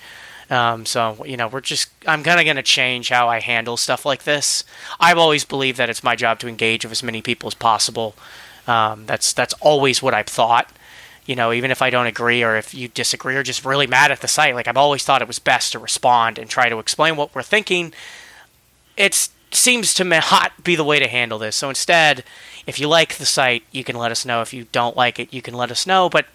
[0.51, 3.77] Um, so you know, we're just I'm kind of going to change how I handle
[3.77, 4.65] stuff like this.
[4.99, 8.15] I've always believed that it's my job to engage with as many people as possible.
[8.67, 10.69] Um, that's that's always what I've thought.
[11.25, 14.11] You know, even if I don't agree or if you disagree or just really mad
[14.11, 16.79] at the site, like I've always thought it was best to respond and try to
[16.79, 17.93] explain what we're thinking.
[18.97, 21.55] It seems to not be the way to handle this.
[21.55, 22.25] So instead,
[22.67, 24.41] if you like the site, you can let us know.
[24.41, 26.09] If you don't like it, you can let us know.
[26.09, 26.25] But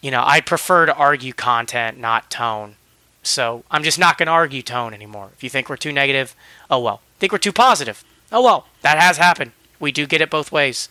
[0.00, 2.76] you know, I prefer to argue content, not tone.
[3.22, 5.30] So I'm just not going to argue tone anymore.
[5.34, 6.34] If you think we're too negative,
[6.70, 7.00] oh well.
[7.18, 8.66] Think we're too positive, oh well.
[8.82, 9.52] That has happened.
[9.78, 10.88] We do get it both ways.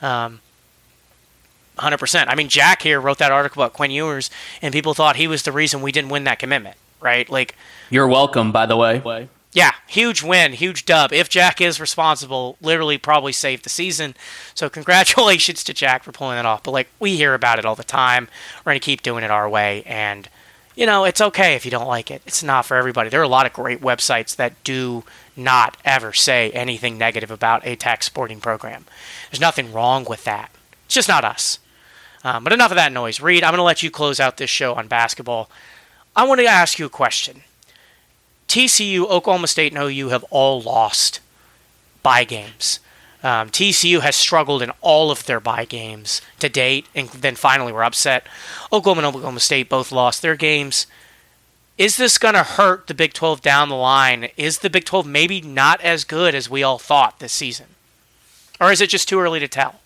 [0.00, 0.40] Um,
[1.78, 2.26] 100%.
[2.28, 5.42] I mean, Jack here wrote that article about Quinn Ewers, and people thought he was
[5.42, 7.28] the reason we didn't win that commitment, right?
[7.30, 7.56] Like,
[7.90, 9.00] you're welcome, by the way.
[9.54, 11.12] Yeah, huge win, huge dub.
[11.12, 14.14] If Jack is responsible, literally probably saved the season.
[14.54, 16.62] So congratulations to Jack for pulling it off.
[16.62, 18.28] But like we hear about it all the time.
[18.64, 20.28] We're gonna keep doing it our way, and
[20.74, 22.22] you know, it's okay if you don't like it.
[22.26, 23.10] It's not for everybody.
[23.10, 25.04] There are a lot of great websites that do
[25.36, 28.86] not ever say anything negative about a tech sporting program.
[29.30, 30.50] There's nothing wrong with that.
[30.86, 31.58] It's just not us.
[32.24, 33.20] Um, but enough of that noise.
[33.20, 35.50] Reed, I'm going to let you close out this show on basketball.
[36.14, 37.42] I want to ask you a question.
[38.48, 41.20] TCU, Oklahoma State, and OU have all lost
[42.02, 42.80] buy games.
[43.22, 47.72] Um, TCU has struggled in all of their buy games to date, and then finally
[47.72, 48.26] were upset.
[48.72, 50.86] Oklahoma and Oklahoma State both lost their games.
[51.78, 54.28] Is this going to hurt the Big 12 down the line?
[54.36, 57.66] Is the Big 12 maybe not as good as we all thought this season?
[58.60, 59.80] Or is it just too early to tell?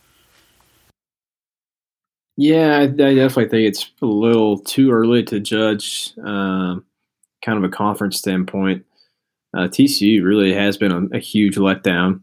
[2.36, 6.84] Yeah, I, definitely think it's a little too early to judge um,
[7.42, 8.84] kind of a conference standpoint.
[9.54, 12.20] Uh, TCU really has been a, a huge letdown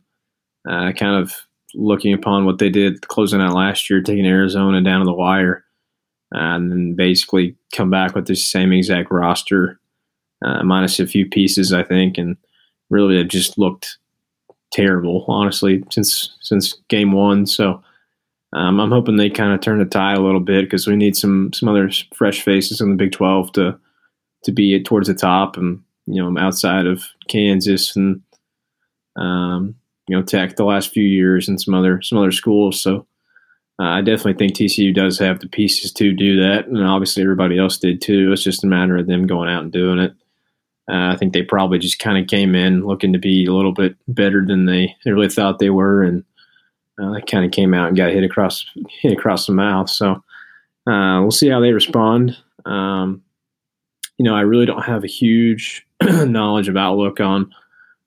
[0.68, 1.34] uh, kind of
[1.76, 5.66] looking upon what they did closing out last year, taking Arizona down to the wire,
[6.32, 9.80] and then basically come back with the same exact roster,
[10.44, 12.38] uh, minus a few pieces, I think, and
[12.90, 13.98] really have just looked
[14.72, 17.46] terrible, honestly, since since game one.
[17.46, 17.84] So
[18.54, 21.16] um, I'm hoping they kind of turn the tide a little bit because we need
[21.16, 23.80] some some other fresh faces in the Big 12 to
[24.44, 28.22] to be towards the top and you know outside of Kansas and
[29.16, 29.76] um,
[30.08, 32.82] you know Tech the last few years and some other some other schools.
[32.82, 33.08] So
[33.80, 37.58] uh, I definitely think TCU does have the pieces to do that, and obviously everybody
[37.58, 38.32] else did too.
[38.32, 40.14] It's just a matter of them going out and doing it.
[40.90, 43.72] Uh, I think they probably just kind of came in looking to be a little
[43.72, 46.24] bit better than they, really thought they were, and
[47.02, 48.66] uh, they kind of came out and got hit across
[49.02, 49.90] hit across the mouth.
[49.90, 50.22] So
[50.86, 52.38] uh, we'll see how they respond.
[52.66, 53.24] Um,
[54.18, 57.54] you know, I really don't have a huge knowledge of outlook on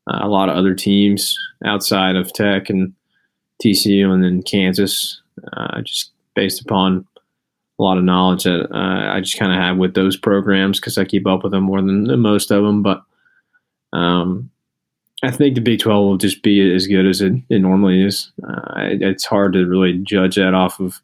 [0.07, 2.93] uh, a lot of other teams outside of Tech and
[3.63, 5.21] TCU and then Kansas,
[5.53, 7.07] uh, just based upon
[7.79, 10.97] a lot of knowledge that uh, I just kind of have with those programs because
[10.97, 12.83] I keep up with them more than, than most of them.
[12.83, 13.03] But
[13.93, 14.51] um,
[15.23, 18.31] I think the Big 12 will just be as good as it, it normally is.
[18.43, 21.01] Uh, it, it's hard to really judge that off of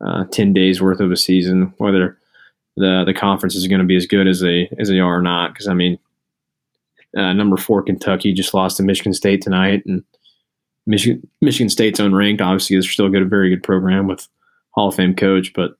[0.00, 2.18] uh, 10 days worth of a season, whether
[2.76, 5.22] the the conference is going to be as good as they as they are or
[5.22, 5.52] not.
[5.52, 5.98] Because I mean,
[7.16, 10.02] uh, number four Kentucky just lost to Michigan State tonight, and
[10.86, 12.40] Michigan Michigan State's unranked.
[12.40, 14.28] Obviously, is still got a very good program with
[14.70, 15.72] Hall of Fame coach, but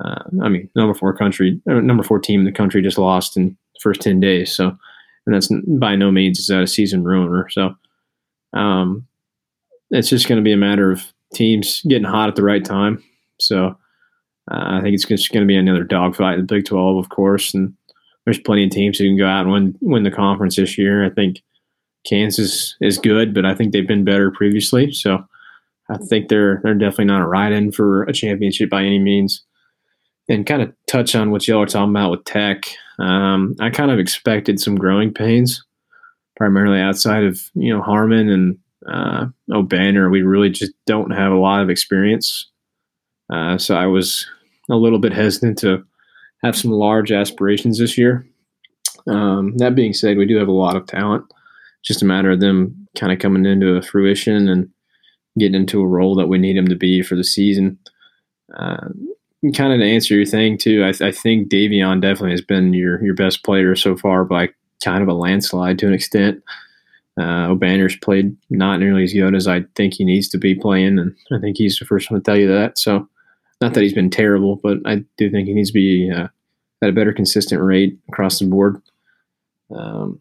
[0.00, 3.36] uh, I mean, number four country, uh, number four team in the country just lost
[3.36, 4.54] in the first ten days.
[4.54, 4.76] So,
[5.26, 7.48] and that's by no means is that a season ruiner.
[7.50, 7.74] So,
[8.54, 9.06] um,
[9.90, 13.02] it's just going to be a matter of teams getting hot at the right time.
[13.38, 13.76] So,
[14.50, 17.10] uh, I think it's just going to be another dogfight in the Big Twelve, of
[17.10, 17.74] course, and
[18.24, 21.04] there's plenty of teams who can go out and win win the conference this year.
[21.04, 21.42] I think
[22.06, 24.92] Kansas is good, but I think they've been better previously.
[24.92, 25.24] So
[25.88, 29.44] I think they're they're definitely not a ride in for a championship by any means.
[30.28, 32.64] And kind of touch on what y'all are talking about with Tech.
[33.00, 35.62] Um, I kind of expected some growing pains,
[36.36, 38.58] primarily outside of you know Harmon and
[38.88, 40.10] uh, Obanor.
[40.10, 42.48] We really just don't have a lot of experience,
[43.30, 44.26] uh, so I was
[44.70, 45.84] a little bit hesitant to
[46.42, 48.26] have some large aspirations this year.
[49.06, 51.24] Um, that being said, we do have a lot of talent.
[51.80, 54.70] It's just a matter of them kind of coming into a fruition and
[55.38, 57.78] getting into a role that we need them to be for the season.
[58.56, 58.88] Uh,
[59.56, 62.74] kind of to answer your thing too, I, th- I, think De'Vion definitely has been
[62.74, 64.50] your your best player so far by
[64.84, 66.42] kind of a landslide to an extent.
[67.18, 70.98] Uh, Obanor's played not nearly as good as I think he needs to be playing,
[70.98, 72.78] and I think he's the first one to tell you that.
[72.78, 73.08] So
[73.62, 76.28] not that he's been terrible, but I do think he needs to be uh,
[76.82, 78.82] at a better consistent rate across the board.
[79.74, 80.20] Um,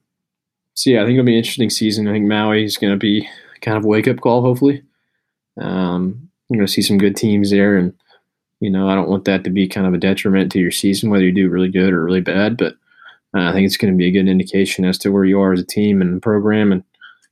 [0.76, 2.08] so yeah, I think it'll be an interesting season.
[2.08, 3.28] I think Maui is going to be
[3.62, 4.42] kind of a wake up call.
[4.42, 4.84] Hopefully,
[5.60, 7.94] um, you're going to see some good teams there, and
[8.60, 11.10] you know I don't want that to be kind of a detriment to your season,
[11.10, 12.58] whether you do really good or really bad.
[12.58, 12.74] But
[13.36, 15.52] uh, I think it's going to be a good indication as to where you are
[15.52, 16.84] as a team and program, and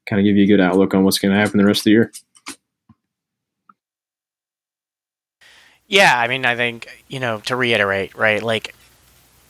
[0.05, 1.85] kind of give you a good outlook on what's going to happen the rest of
[1.85, 2.11] the year.
[5.89, 8.41] Yeah, I mean, I think you know to reiterate, right?
[8.41, 8.75] Like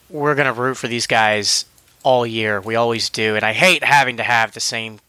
[0.08, 1.66] we're gonna root for these guys
[2.02, 2.60] all year.
[2.60, 5.00] We always do, and I hate having to have the same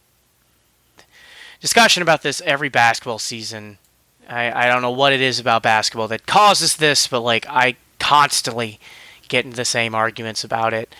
[1.61, 3.77] discussion about this every basketball season.
[4.27, 7.77] I, I don't know what it is about basketball that causes this, but like I
[7.97, 8.79] constantly
[9.29, 10.93] get into the same arguments about it.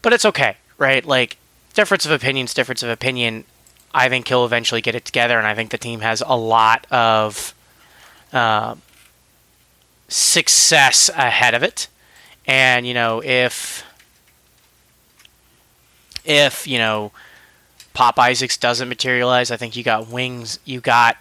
[0.00, 1.04] But it's okay, right?
[1.04, 1.36] Like
[1.74, 3.44] difference of opinions, difference of opinion.
[3.92, 6.86] I think he'll eventually get it together, and I think the team has a lot
[6.90, 7.54] of
[8.32, 8.76] uh,
[10.10, 11.88] success ahead of it.
[12.46, 13.84] And you know, if
[16.24, 17.12] if you know
[17.94, 20.58] Pop Isaacs doesn't materialize, I think you got wings.
[20.64, 21.16] You got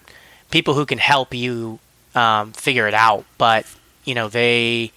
[0.52, 1.80] people who can help you
[2.16, 3.26] um, figure it out.
[3.38, 3.66] But
[4.04, 4.92] you know, they.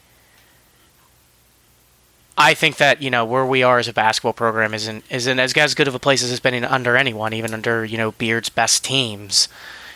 [2.36, 5.52] I think that you know where we are as a basketball program isn't isn't as
[5.52, 8.84] good of a place as it's been under anyone, even under you know Beard's best
[8.84, 9.48] teams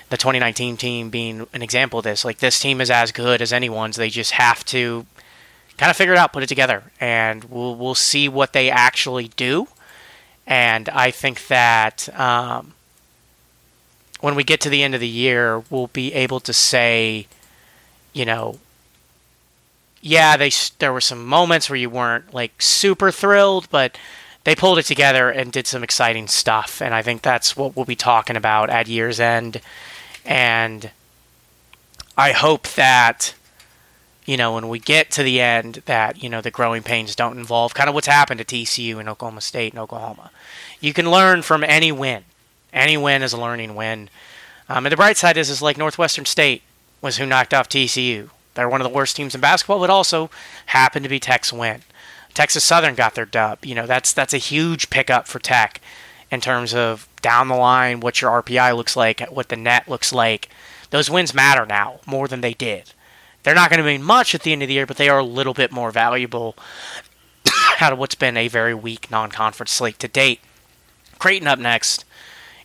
[0.08, 2.24] the 2019 team being an example of this.
[2.24, 3.96] Like this team is as good as anyone's.
[3.96, 5.06] They just have to
[5.76, 9.28] kind of figure it out, put it together, and we'll we'll see what they actually
[9.28, 9.68] do.
[10.46, 12.74] And I think that um,
[14.20, 17.26] when we get to the end of the year, we'll be able to say,
[18.12, 18.58] you know,
[20.00, 23.98] yeah, they there were some moments where you weren't like super thrilled, but
[24.44, 26.80] they pulled it together and did some exciting stuff.
[26.80, 29.60] And I think that's what we'll be talking about at year's end
[30.26, 30.90] and
[32.16, 33.34] I hope that,
[34.24, 37.38] you know, when we get to the end, that, you know, the growing pains don't
[37.38, 40.30] involve kind of what's happened to TCU and Oklahoma State and Oklahoma.
[40.80, 42.24] You can learn from any win.
[42.72, 44.10] Any win is a learning win.
[44.68, 46.62] Um, and the bright side is, is like Northwestern State
[47.00, 48.30] was who knocked off TCU.
[48.54, 50.30] They're one of the worst teams in basketball, but also
[50.66, 51.82] happened to be Tech's win.
[52.34, 53.64] Texas Southern got their dub.
[53.64, 55.80] You know, that's that's a huge pickup for Tech
[56.30, 60.12] in terms of down the line what your RPI looks like, what the net looks
[60.12, 60.48] like.
[60.90, 62.92] Those wins matter now more than they did.
[63.42, 65.20] They're not going to mean much at the end of the year, but they are
[65.20, 66.56] a little bit more valuable
[67.80, 70.40] out of what's been a very weak non conference slate to date.
[71.18, 72.04] Creighton up next,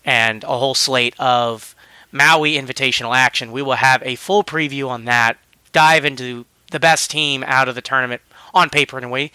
[0.03, 1.75] and a whole slate of
[2.11, 3.51] Maui Invitational action.
[3.51, 5.37] We will have a full preview on that,
[5.71, 8.21] dive into the best team out of the tournament
[8.53, 9.31] on paper anyway.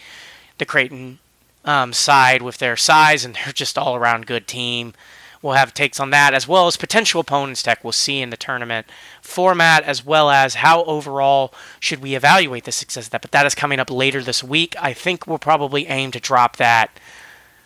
[0.59, 1.19] The Creighton
[1.67, 4.95] um, side with their size, and they're just all around good team.
[5.43, 8.37] We'll have takes on that as well as potential opponents tech we'll see in the
[8.37, 8.87] tournament
[9.21, 13.23] format, as well as how overall should we evaluate the success of that.
[13.23, 14.75] But that is coming up later this week.
[14.81, 16.99] I think we'll probably aim to drop that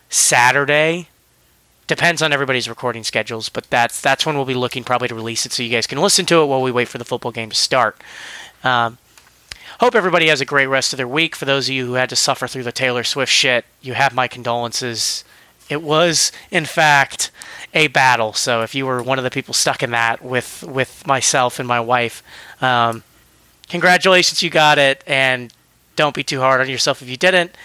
[0.09, 1.09] Saturday.
[1.87, 5.47] Depends on everybody's recording schedules, but that's that's when we'll be looking probably to release
[5.47, 7.51] it so you guys can listen to it while we wait for the football game
[7.51, 8.01] to start.
[8.63, 8.99] Um,
[9.81, 11.35] Hope everybody has a great rest of their week.
[11.35, 14.12] For those of you who had to suffer through the Taylor Swift shit, you have
[14.12, 15.24] my condolences.
[15.70, 17.31] It was, in fact,
[17.72, 18.35] a battle.
[18.35, 21.66] So if you were one of the people stuck in that with with myself and
[21.66, 22.22] my wife,
[22.61, 23.05] um,
[23.70, 25.51] congratulations, you got it, and
[25.97, 27.57] don't be too hard on yourself if you didn't.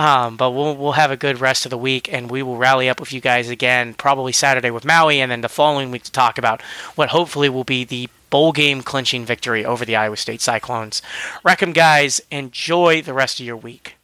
[0.00, 2.88] Um, but we'll we'll have a good rest of the week, and we will rally
[2.88, 6.10] up with you guys again, probably Saturday with Maui, and then the following week to
[6.10, 6.62] talk about
[6.94, 11.02] what hopefully will be the bowl game clinching victory over the Iowa State Cyclones.
[11.44, 12.18] Wreck 'em, guys.
[12.30, 13.96] Enjoy the rest of your week.